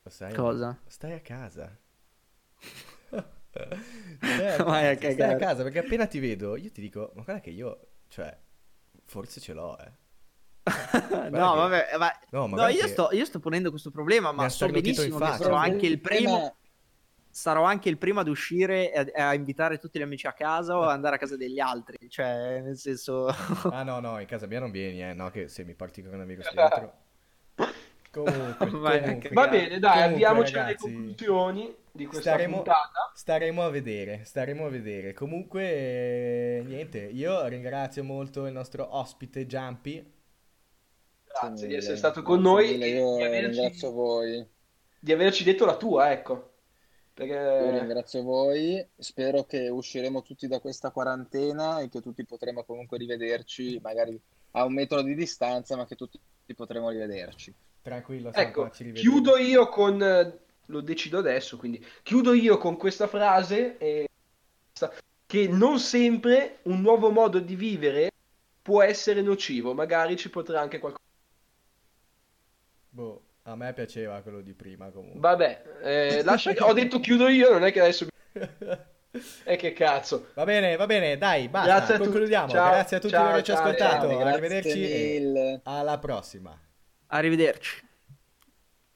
Lo 0.01 0.09
sai? 0.09 0.33
Cosa? 0.33 0.79
Stai 0.87 1.11
a 1.11 1.19
casa. 1.19 1.77
Vai 4.19 4.87
a 4.87 4.95
cagare. 4.95 5.13
Stai 5.13 5.33
a 5.33 5.37
casa 5.37 5.63
perché 5.63 5.79
appena 5.79 6.05
ti 6.05 6.19
vedo, 6.19 6.55
io 6.55 6.71
ti 6.71 6.81
dico, 6.81 7.11
ma 7.15 7.23
guarda 7.23 7.41
che 7.41 7.49
io, 7.49 7.79
cioè, 8.07 8.35
forse 9.05 9.39
ce 9.39 9.53
l'ho, 9.53 9.77
eh. 9.79 9.91
no, 11.31 11.55
vabbè, 11.55 11.97
ma... 11.97 12.11
no, 12.31 12.47
no 12.47 12.67
io, 12.67 12.87
sto, 12.87 13.09
io, 13.11 13.25
sto, 13.25 13.39
ponendo 13.39 13.71
questo 13.71 13.89
problema, 13.89 14.31
ma 14.31 14.49
so 14.49 14.67
benissimo 14.67 15.17
che 15.17 15.33
sarò 15.33 15.55
anche 15.55 15.87
il 15.87 15.99
primo. 15.99 16.55
Sarò 17.31 17.63
anche 17.63 17.89
il 17.89 17.99
primo 17.99 18.19
ad 18.19 18.27
uscire 18.27 18.91
e 18.91 19.11
a, 19.13 19.29
a, 19.29 19.33
invitare 19.35 19.77
tutti 19.77 19.99
gli 19.99 20.01
amici 20.01 20.25
a 20.25 20.33
casa 20.33 20.75
o 20.75 20.81
ad 20.81 20.89
andare 20.89 21.15
a 21.15 21.19
casa 21.19 21.37
degli 21.37 21.59
altri. 21.59 22.09
Cioè, 22.09 22.59
nel 22.59 22.75
senso. 22.75 23.27
ah, 23.71 23.83
no, 23.83 23.99
no, 23.99 24.19
in 24.19 24.25
casa 24.25 24.47
mia 24.47 24.59
non 24.59 24.71
vieni, 24.71 25.03
eh. 25.03 25.13
No, 25.13 25.29
che 25.29 25.47
se 25.47 25.63
mi 25.63 25.75
parti 25.75 26.01
con 26.01 26.15
un 26.15 26.21
amico 26.21 26.41
dentro. 26.41 26.93
Comunque, 28.11 28.55
comunque, 28.57 29.29
va 29.31 29.47
bene, 29.47 29.77
dai, 29.77 30.01
avviamoci 30.01 30.57
alle 30.57 30.75
conclusioni 30.75 31.73
di 31.99 32.05
questa 32.05 32.31
staremo, 32.31 32.55
puntata. 32.55 33.11
Staremo 33.13 33.63
a 33.63 33.69
vedere, 33.69 34.23
staremo 34.23 34.65
a 34.65 34.69
vedere. 34.69 35.13
Comunque, 35.13 36.63
niente, 36.65 36.99
io 36.99 37.45
ringrazio 37.47 38.03
molto 38.05 38.45
il 38.45 38.53
nostro 38.53 38.95
ospite 38.95 39.45
Jumpy. 39.45 40.13
Grazie 41.25 41.67
di 41.67 41.75
essere 41.75 41.97
stato 41.97 42.21
con 42.21 42.41
noi. 42.41 42.77
Io 42.77 43.17
di 43.17 43.23
averci, 43.23 43.45
ringrazio 43.45 43.91
voi. 43.91 44.47
Di 44.97 45.11
averci 45.11 45.43
detto 45.43 45.65
la 45.65 45.75
tua, 45.75 46.11
ecco. 46.11 46.53
Perché... 47.13 47.33
Io 47.33 47.71
ringrazio 47.77 48.23
voi, 48.23 48.87
spero 48.97 49.43
che 49.43 49.67
usciremo 49.67 50.21
tutti 50.21 50.47
da 50.47 50.59
questa 50.59 50.91
quarantena 50.91 51.81
e 51.81 51.89
che 51.89 51.99
tutti 51.99 52.25
potremo 52.25 52.63
comunque 52.63 52.97
rivederci, 52.97 53.77
magari 53.83 54.19
a 54.51 54.63
un 54.63 54.73
metro 54.73 55.01
di 55.01 55.15
distanza, 55.15 55.75
ma 55.75 55.85
che 55.85 55.95
tutti 55.95 56.17
potremo 56.55 56.89
rivederci. 56.89 57.53
Tranquillo, 57.81 58.31
ecco, 58.33 58.69
chiudo 58.69 59.37
io 59.37 59.67
con 59.67 59.97
lo 60.69 60.81
decido 60.81 61.17
adesso, 61.17 61.57
quindi 61.57 61.83
chiudo 62.03 62.33
io 62.33 62.57
con 62.57 62.77
questa 62.77 63.07
frase 63.07 63.77
eh, 63.77 64.07
che 65.25 65.47
non 65.47 65.79
sempre 65.79 66.59
un 66.63 66.81
nuovo 66.81 67.11
modo 67.11 67.39
di 67.39 67.55
vivere 67.55 68.11
può 68.61 68.81
essere 68.81 69.21
nocivo, 69.21 69.73
magari 69.73 70.15
ci 70.15 70.29
potrà 70.29 70.61
anche 70.61 70.79
qualcosa. 70.79 71.03
Boh, 72.89 73.21
a 73.43 73.55
me 73.55 73.73
piaceva 73.73 74.21
quello 74.21 74.41
di 74.41 74.53
prima 74.53 74.89
comunque. 74.89 75.19
Vabbè, 75.19 75.63
eh, 75.81 76.23
lascia 76.23 76.53
che 76.53 76.63
ho 76.63 76.73
detto 76.73 76.99
chiudo 76.99 77.27
io, 77.27 77.51
non 77.51 77.65
è 77.65 77.71
che 77.71 77.79
adesso 77.81 78.07
E 79.43 79.55
che 79.55 79.73
cazzo. 79.73 80.27
Va 80.35 80.43
bene, 80.43 80.75
va 80.75 80.85
bene, 80.85 81.17
dai, 81.17 81.49
basta, 81.49 81.77
Grazie 81.77 81.97
concludiamo. 81.97 82.47
Ciao, 82.49 82.69
Grazie 82.69 82.97
a 82.97 82.99
tutti 82.99 83.13
ciao, 83.13 83.23
per 83.23 83.31
averci 83.31 83.51
ascoltato. 83.51 84.19
Arrivederci 84.19 84.91
e 84.91 85.59
alla 85.63 85.97
prossima. 85.97 86.55
Arrivederci. 87.07 87.87